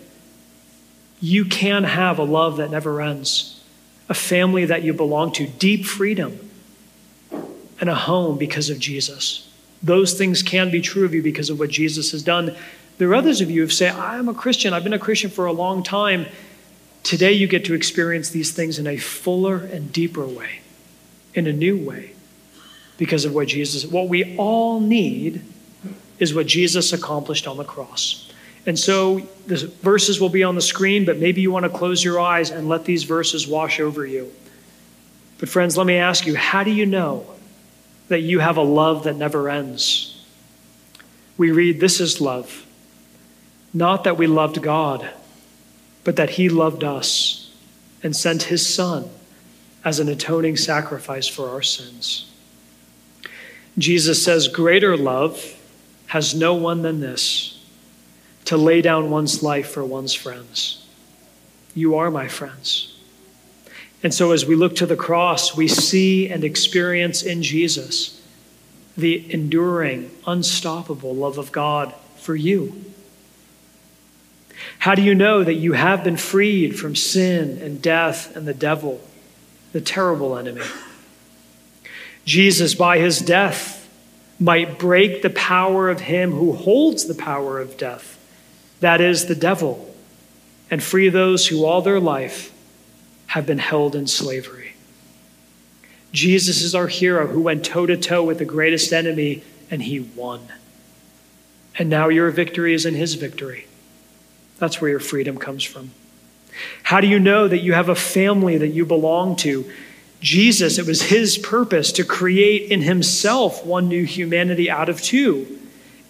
You 1.21 1.45
can 1.45 1.85
have 1.85 2.19
a 2.19 2.25
love 2.25 2.57
that 2.57 2.71
never 2.71 3.01
ends, 3.01 3.63
a 4.09 4.15
family 4.15 4.65
that 4.65 4.83
you 4.83 4.93
belong 4.93 5.33
to, 5.33 5.47
deep 5.47 5.85
freedom, 5.85 6.51
and 7.81 7.89
a 7.89 7.95
home 7.95 8.39
because 8.39 8.71
of 8.71 8.79
Jesus. 8.79 9.49
Those 9.83 10.15
things 10.15 10.43
can 10.43 10.71
be 10.71 10.81
true 10.81 11.05
of 11.05 11.15
you 11.15 11.23
because 11.23 11.51
of 11.51 11.59
what 11.59 11.71
Jesus 11.71 12.13
has 12.13 12.23
done. 12.23 12.57
There 12.99 13.09
are 13.11 13.15
others 13.15 13.41
of 13.41 13.51
you 13.51 13.63
who 13.63 13.69
say, 13.69 13.91
I'm 13.91 14.29
a 14.29 14.35
Christian, 14.35 14.73
I've 14.73 14.85
been 14.85 14.93
a 14.93 14.99
Christian 14.99 15.31
for 15.31 15.47
a 15.47 15.53
long 15.53 15.83
time. 15.83 16.27
Today 17.03 17.33
you 17.33 17.49
get 17.49 17.65
to 17.65 17.75
experience 17.75 18.31
these 18.31 18.53
things 18.53 18.79
in 18.79 18.87
a 18.87 18.97
fuller 18.97 19.57
and 19.57 19.93
deeper 19.93 20.27
way, 20.27 20.61
in 21.35 21.47
a 21.47 21.53
new 21.53 21.77
way, 21.77 22.13
because 22.97 23.25
of 23.25 23.35
what 23.35 23.49
Jesus, 23.49 23.85
what 23.87 24.09
we 24.09 24.37
all 24.37 24.79
need 24.81 25.43
is 26.19 26.35
what 26.35 26.47
Jesus 26.47 26.93
accomplished 26.93 27.47
on 27.47 27.57
the 27.57 27.65
cross. 27.65 28.31
And 28.67 28.79
so 28.79 29.21
the 29.47 29.73
verses 29.83 30.21
will 30.21 30.29
be 30.29 30.45
on 30.45 30.55
the 30.55 30.61
screen, 30.61 31.05
but 31.05 31.19
maybe 31.19 31.41
you 31.41 31.51
want 31.51 31.65
to 31.65 31.71
close 31.71 32.05
your 32.05 32.21
eyes 32.21 32.51
and 32.51 32.69
let 32.69 32.85
these 32.85 33.05
verses 33.05 33.47
wash 33.47 33.81
over 33.81 34.07
you. 34.07 34.33
But, 35.39 35.49
friends, 35.49 35.77
let 35.77 35.87
me 35.87 35.97
ask 35.97 36.27
you 36.27 36.37
how 36.37 36.63
do 36.63 36.71
you 36.71 36.87
know 36.87 37.27
that 38.09 38.21
you 38.21 38.39
have 38.39 38.57
a 38.57 38.63
love 38.63 39.05
that 39.05 39.17
never 39.17 39.49
ends? 39.49 40.25
We 41.37 41.51
read, 41.51 41.81
This 41.81 41.99
is 41.99 42.21
love. 42.21 42.65
Not 43.75 44.05
that 44.05 44.19
we 44.19 44.27
loved 44.27 44.63
God, 44.63 45.11
but 46.05 46.17
that 46.17 46.31
He 46.31 46.49
loved 46.49 46.85
us 46.85 47.51
and 48.03 48.15
sent 48.15 48.45
His 48.45 48.65
Son 48.65 49.11
as 49.85 49.99
an 49.99 50.09
atoning 50.09 50.57
sacrifice 50.57 51.27
for 51.27 51.49
our 51.49 51.63
sins. 51.63 52.31
Jesus 53.77 54.25
says, 54.25 54.47
Greater 54.47 54.97
love 54.97 55.59
has 56.13 56.35
no 56.35 56.53
one 56.53 56.83
than 56.83 57.01
this 57.01 57.59
to 58.45 58.55
lay 58.55 58.83
down 58.83 59.09
one's 59.09 59.43
life 59.43 59.71
for 59.71 59.83
one's 59.83 60.13
friends. 60.13 60.87
You 61.75 61.97
are 61.97 62.11
my 62.11 62.29
friends. 62.29 62.95
And 64.03 64.13
so, 64.13 64.33
as 64.33 64.45
we 64.45 64.55
look 64.55 64.77
to 64.77 64.85
the 64.85 64.95
cross, 64.95 65.57
we 65.57 65.69
see 65.69 66.29
and 66.29 66.45
experience 66.45 67.23
in 67.23 67.43
Jesus 67.43 68.21
the 68.95 69.33
enduring, 69.33 70.11
unstoppable 70.27 71.15
love 71.15 71.39
of 71.39 71.51
God 71.51 71.95
for 72.17 72.37
you. 72.37 72.85
How 74.81 74.95
do 74.95 75.01
you 75.01 75.15
know 75.15 75.43
that 75.43 75.55
you 75.55 75.73
have 75.73 76.05
been 76.05 76.19
freed 76.19 76.79
from 76.79 76.95
sin 76.95 77.57
and 77.63 77.81
death 77.81 78.37
and 78.37 78.47
the 78.47 78.53
devil, 78.53 79.01
the 79.73 79.81
terrible 79.81 80.37
enemy? 80.37 80.67
Jesus, 82.27 82.75
by 82.75 82.99
his 82.99 83.19
death, 83.19 83.82
might 84.43 84.79
break 84.79 85.23
the 85.23 85.31
power 85.31 85.89
of 85.89 86.01
him 86.01 86.33
who 86.33 86.53
holds 86.53 87.05
the 87.05 87.15
power 87.15 87.61
of 87.61 87.77
death, 87.77 88.19
that 88.81 89.01
is, 89.01 89.27
the 89.27 89.35
devil, 89.35 89.95
and 90.71 90.83
free 90.83 91.09
those 91.09 91.47
who 91.47 91.65
all 91.65 91.83
their 91.83 92.01
life 92.01 92.53
have 93.29 93.47
been 93.47 93.59
held 93.59 93.95
in 93.95 94.07
slavery. 94.07 94.75
Jesus 96.13 96.61
is 96.61 96.75
our 96.75 96.89
hero 96.89 97.29
who 97.29 97.41
went 97.41 97.65
toe 97.65 97.87
to 97.87 97.97
toe 97.97 98.23
with 98.25 98.39
the 98.39 98.45
greatest 98.45 98.93
enemy 98.93 99.43
and 99.71 99.83
he 99.83 100.01
won. 100.01 100.41
And 101.79 101.89
now 101.89 102.09
your 102.09 102.31
victory 102.31 102.75
is 102.75 102.85
in 102.85 102.95
his 102.95 103.15
victory. 103.15 103.67
That's 104.59 104.81
where 104.81 104.91
your 104.91 105.01
freedom 105.01 105.39
comes 105.39 105.65
from. 105.65 105.93
How 106.83 107.01
do 107.01 107.07
you 107.07 107.19
know 107.19 107.49
that 107.49 107.59
you 107.59 107.73
have 107.73 107.89
a 107.89 107.95
family 107.95 108.59
that 108.59 108.69
you 108.69 108.85
belong 108.85 109.37
to? 109.37 109.71
Jesus, 110.23 110.79
it 110.79 110.87
was 110.87 111.03
his 111.03 111.37
purpose 111.37 111.91
to 111.93 112.05
create 112.05 112.71
in 112.71 112.83
himself 112.83 113.67
one 113.67 113.89
new 113.89 114.05
humanity 114.05 114.71
out 114.71 114.89
of 114.89 115.03
two, 115.03 115.59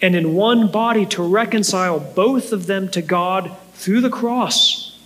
and 0.02 0.14
in 0.14 0.34
one 0.34 0.70
body 0.70 1.06
to 1.06 1.22
reconcile 1.22 1.98
both 1.98 2.52
of 2.52 2.66
them 2.66 2.90
to 2.90 3.00
God 3.00 3.56
through 3.72 4.02
the 4.02 4.10
cross. 4.10 5.00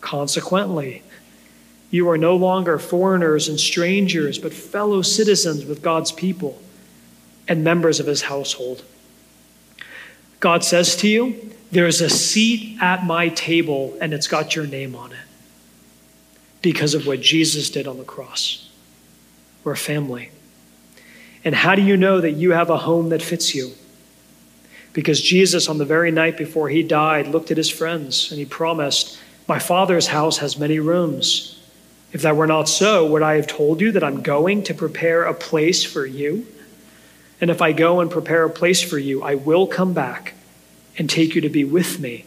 Consequently, 0.00 1.02
you 1.90 2.08
are 2.08 2.16
no 2.16 2.34
longer 2.34 2.78
foreigners 2.78 3.48
and 3.48 3.60
strangers, 3.60 4.38
but 4.38 4.54
fellow 4.54 5.02
citizens 5.02 5.66
with 5.66 5.82
God's 5.82 6.10
people 6.10 6.60
and 7.46 7.62
members 7.62 8.00
of 8.00 8.06
his 8.06 8.22
household. 8.22 8.82
God 10.40 10.64
says 10.64 10.96
to 10.96 11.08
you, 11.08 11.52
There's 11.70 12.00
a 12.00 12.08
seat 12.08 12.78
at 12.80 13.04
my 13.04 13.28
table, 13.28 13.94
and 14.00 14.14
it's 14.14 14.26
got 14.26 14.56
your 14.56 14.66
name 14.66 14.96
on 14.96 15.12
it 15.12 15.18
because 16.62 16.94
of 16.94 17.06
what 17.06 17.20
Jesus 17.20 17.68
did 17.68 17.86
on 17.86 17.98
the 17.98 18.04
cross. 18.04 18.70
We're 19.64 19.72
a 19.72 19.76
family. 19.76 20.30
And 21.44 21.54
how 21.54 21.74
do 21.74 21.82
you 21.82 21.96
know 21.96 22.20
that 22.20 22.32
you 22.32 22.52
have 22.52 22.70
a 22.70 22.78
home 22.78 23.08
that 23.10 23.20
fits 23.20 23.54
you? 23.54 23.72
Because 24.92 25.20
Jesus, 25.20 25.68
on 25.68 25.78
the 25.78 25.84
very 25.84 26.10
night 26.10 26.36
before 26.36 26.68
he 26.68 26.82
died, 26.82 27.26
looked 27.26 27.50
at 27.50 27.56
his 27.56 27.70
friends 27.70 28.30
and 28.30 28.38
he 28.38 28.44
promised, 28.44 29.18
My 29.48 29.58
Father's 29.58 30.06
house 30.08 30.38
has 30.38 30.58
many 30.58 30.78
rooms. 30.78 31.58
If 32.12 32.22
that 32.22 32.36
were 32.36 32.46
not 32.46 32.68
so, 32.68 33.06
would 33.06 33.22
I 33.22 33.34
have 33.34 33.46
told 33.46 33.80
you 33.80 33.92
that 33.92 34.04
I'm 34.04 34.22
going 34.22 34.64
to 34.64 34.74
prepare 34.74 35.24
a 35.24 35.34
place 35.34 35.82
for 35.82 36.04
you? 36.04 36.46
And 37.40 37.50
if 37.50 37.62
I 37.62 37.72
go 37.72 38.00
and 38.00 38.10
prepare 38.10 38.44
a 38.44 38.50
place 38.50 38.82
for 38.82 38.98
you, 38.98 39.22
I 39.22 39.34
will 39.34 39.66
come 39.66 39.94
back 39.94 40.34
and 40.98 41.08
take 41.08 41.34
you 41.34 41.40
to 41.40 41.48
be 41.48 41.64
with 41.64 41.98
me, 41.98 42.26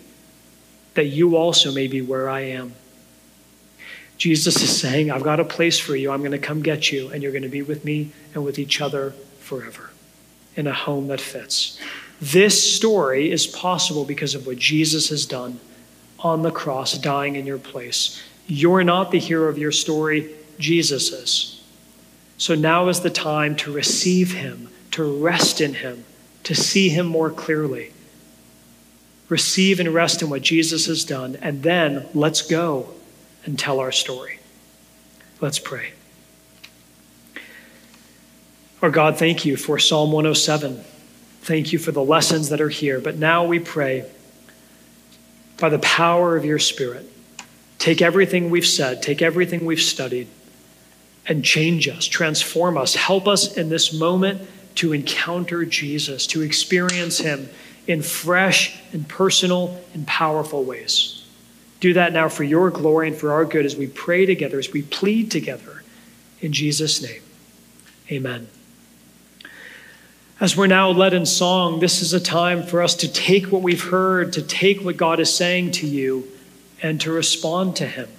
that 0.96 1.06
you 1.06 1.38
also 1.38 1.72
may 1.72 1.88
be 1.88 2.02
where 2.02 2.28
I 2.28 2.42
am. 2.42 2.74
Jesus 4.18 4.62
is 4.62 4.80
saying, 4.80 5.12
I've 5.12 5.24
got 5.24 5.40
a 5.40 5.46
place 5.46 5.78
for 5.78 5.96
you. 5.96 6.12
I'm 6.12 6.20
going 6.20 6.32
to 6.32 6.40
come 6.40 6.62
get 6.62 6.92
you, 6.92 7.10
and 7.10 7.22
you're 7.22 7.32
going 7.32 7.44
to 7.44 7.50
be 7.50 7.62
with 7.62 7.84
me 7.84 8.12
and 8.34 8.46
with 8.46 8.58
each 8.58 8.82
other 8.82 9.12
forever 9.40 9.92
in 10.56 10.68
a 10.68 10.74
home 10.74 11.08
that 11.08 11.20
fits. 11.20 11.80
This 12.22 12.76
story 12.76 13.30
is 13.30 13.46
possible 13.46 14.06
because 14.06 14.36
of 14.36 14.48
what 14.48 14.58
Jesus 14.58 15.10
has 15.10 15.26
done 15.26 15.60
on 16.20 16.44
the 16.44 16.52
cross, 16.52 16.98
dying 16.98 17.36
in 17.36 17.46
your 17.46 17.58
place. 17.58 18.22
You're 18.48 18.84
not 18.84 19.12
the 19.12 19.20
hero 19.20 19.50
of 19.50 19.58
your 19.58 19.74
story, 19.74 20.34
Jesus 20.58 21.12
is. 21.12 21.62
So 22.38 22.56
now 22.56 22.88
is 22.88 23.02
the 23.02 23.10
time 23.10 23.56
to 23.58 23.72
receive 23.72 24.34
him, 24.34 24.70
to 24.92 25.04
rest 25.04 25.60
in 25.60 25.74
him, 25.74 26.06
to 26.44 26.56
see 26.56 26.90
him 26.90 27.06
more 27.06 27.30
clearly. 27.30 27.92
Receive 29.28 29.80
and 29.80 29.94
rest 29.94 30.22
in 30.22 30.30
what 30.30 30.42
Jesus 30.42 30.86
has 30.86 31.04
done, 31.04 31.38
and 31.42 31.64
then 31.64 32.08
let's 32.14 32.42
go 32.42 32.95
and 33.46 33.58
tell 33.58 33.80
our 33.80 33.92
story. 33.92 34.40
Let's 35.42 35.60
pray. 35.60 35.92
Our 38.82 38.90
God, 38.90 39.18
thank 39.18 39.46
you 39.46 39.58
for 39.58 39.80
Psalm 39.80 40.12
107. 40.12 40.84
Thank 41.42 41.74
you 41.74 41.80
for 41.80 41.92
the 41.92 42.04
lessons 42.04 42.50
that 42.50 42.62
are 42.62 42.70
here. 42.70 43.00
But 43.00 43.16
now 43.16 43.46
we 43.46 43.60
pray 43.60 44.06
by 45.58 45.70
the 45.70 45.80
power 45.80 46.36
of 46.36 46.44
your 46.44 46.60
Spirit, 46.60 47.10
take 47.80 48.02
everything 48.02 48.50
we've 48.50 48.66
said, 48.66 49.02
take 49.02 49.22
everything 49.22 49.66
we've 49.66 49.82
studied, 49.82 50.28
and 51.28 51.44
change 51.44 51.88
us, 51.88 52.06
transform 52.06 52.78
us. 52.78 52.96
Help 52.96 53.28
us 53.28 53.56
in 53.58 53.70
this 53.70 53.94
moment 53.94 54.48
to 54.76 54.94
encounter 54.94 55.66
Jesus, 55.66 56.28
to 56.28 56.42
experience 56.42 57.20
him 57.20 57.50
in 57.88 58.02
fresh 58.02 58.78
and 58.92 59.08
personal 59.08 59.80
and 59.94 60.06
powerful 60.06 60.64
ways. 60.64 61.15
Do 61.86 61.94
that 61.94 62.14
now 62.14 62.30
for 62.30 62.44
your 62.44 62.72
glory 62.72 63.10
and 63.10 63.16
for 63.16 63.32
our 63.32 63.46
good 63.46 63.64
as 63.64 63.76
we 63.76 63.86
pray 63.86 64.26
together, 64.26 64.58
as 64.58 64.74
we 64.74 64.82
plead 64.82 65.30
together. 65.30 65.84
In 66.42 66.52
Jesus' 66.52 67.00
name, 67.00 67.22
amen. 68.12 68.48
As 70.40 70.58
we're 70.58 70.66
now 70.66 70.90
led 70.90 71.14
in 71.14 71.28
song, 71.28 71.82
this 71.82 72.02
is 72.02 72.12
a 72.12 72.20
time 72.20 72.64
for 72.64 72.82
us 72.82 72.96
to 72.96 73.08
take 73.08 73.52
what 73.52 73.62
we've 73.62 73.84
heard, 73.84 74.34
to 74.34 74.42
take 74.42 74.84
what 74.84 74.98
God 74.98 75.20
is 75.20 75.32
saying 75.32 75.74
to 75.74 75.86
you, 75.86 76.28
and 76.82 77.00
to 77.02 77.12
respond 77.12 77.76
to 77.76 77.86
Him. 77.86 78.10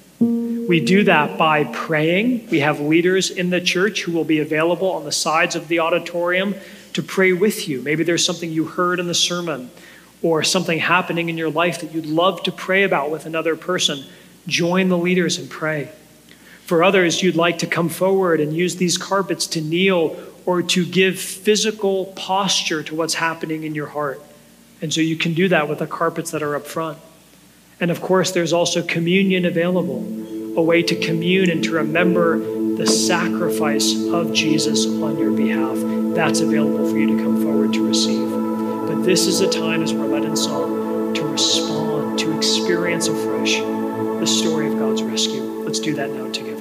We 0.69 0.79
do 0.79 1.03
that 1.03 1.37
by 1.37 1.65
praying. 1.65 2.49
We 2.51 2.61
have 2.61 2.79
leaders 2.79 3.31
in 3.31 3.51
the 3.51 3.61
church 3.61 4.03
who 4.03 4.13
will 4.13 4.23
be 4.23 4.39
available 4.39 4.93
on 4.93 5.05
the 5.05 5.11
sides 5.11 5.57
of 5.57 5.67
the 5.67 5.81
auditorium 5.81 6.55
to 6.93 7.03
pray 7.03 7.33
with 7.33 7.69
you. 7.69 7.83
Maybe 7.83 8.05
there's 8.05 8.25
something 8.25 8.53
you 8.53 8.67
heard 8.67 9.01
in 9.01 9.09
the 9.09 9.13
sermon 9.13 9.73
or 10.23 10.43
something 10.43 10.79
happening 10.79 11.29
in 11.29 11.37
your 11.37 11.51
life 11.51 11.81
that 11.81 11.93
you'd 11.93 12.07
love 12.07 12.43
to 12.45 12.53
pray 12.53 12.83
about 12.85 13.11
with 13.11 13.27
another 13.27 13.57
person, 13.57 14.05
join 14.47 14.89
the 14.89 14.99
leaders 14.99 15.39
and 15.39 15.51
pray. 15.51 15.91
For 16.65 16.83
others, 16.83 17.23
you'd 17.23 17.37
like 17.37 17.59
to 17.61 17.67
come 17.67 17.89
forward 17.89 18.41
and 18.41 18.53
use 18.53 18.77
these 18.77 18.99
carpets 18.99 19.47
to 19.49 19.61
kneel 19.61 20.19
or 20.47 20.63
to 20.63 20.87
give 20.87 21.19
physical 21.19 22.07
posture 22.17 22.83
to 22.85 22.95
what's 22.95 23.15
happening 23.15 23.65
in 23.65 23.75
your 23.75 23.87
heart. 23.87 24.21
And 24.81 24.93
so 24.93 25.01
you 25.01 25.17
can 25.17 25.35
do 25.35 25.49
that 25.49 25.69
with 25.69 25.79
the 25.79 25.87
carpets 25.87 26.31
that 26.33 26.43
are 26.43 26.57
up 26.57 26.67
front. 26.67 26.99
And 27.81 27.91
of 27.91 28.01
course, 28.01 28.33
there's 28.33 28.53
also 28.53 28.83
communion 28.83 29.45
available, 29.45 29.99
a 30.59 30.63
way 30.63 30.83
to 30.83 30.97
commune 30.97 31.51
and 31.51 31.63
to 31.65 31.73
remember 31.73 32.39
the 32.77 32.87
sacrifice 32.87 33.95
of 34.09 34.33
Jesus 34.33 34.87
on 34.87 35.19
your 35.19 35.33
behalf. 35.33 35.77
That's 36.15 36.41
available 36.41 36.91
for 36.91 36.99
you 36.99 37.17
to 37.17 37.23
come 37.23 37.43
forward 37.43 37.73
to 37.75 37.87
receive. 37.87 38.36
But 38.87 39.03
this 39.03 39.27
is 39.27 39.41
a 39.41 39.49
time, 39.51 39.83
as 39.83 39.93
we're 39.93 40.07
led 40.07 40.25
in 40.25 40.37
song, 40.37 41.13
to 41.15 41.27
respond, 41.27 42.19
to 42.21 42.37
experience 42.37 43.09
afresh 43.09 43.57
the 43.57 44.27
story 44.27 44.69
of 44.69 44.79
God's 44.79 45.03
rescue. 45.03 45.43
Let's 45.65 45.81
do 45.81 45.95
that 45.95 46.11
now 46.11 46.31
together. 46.31 46.56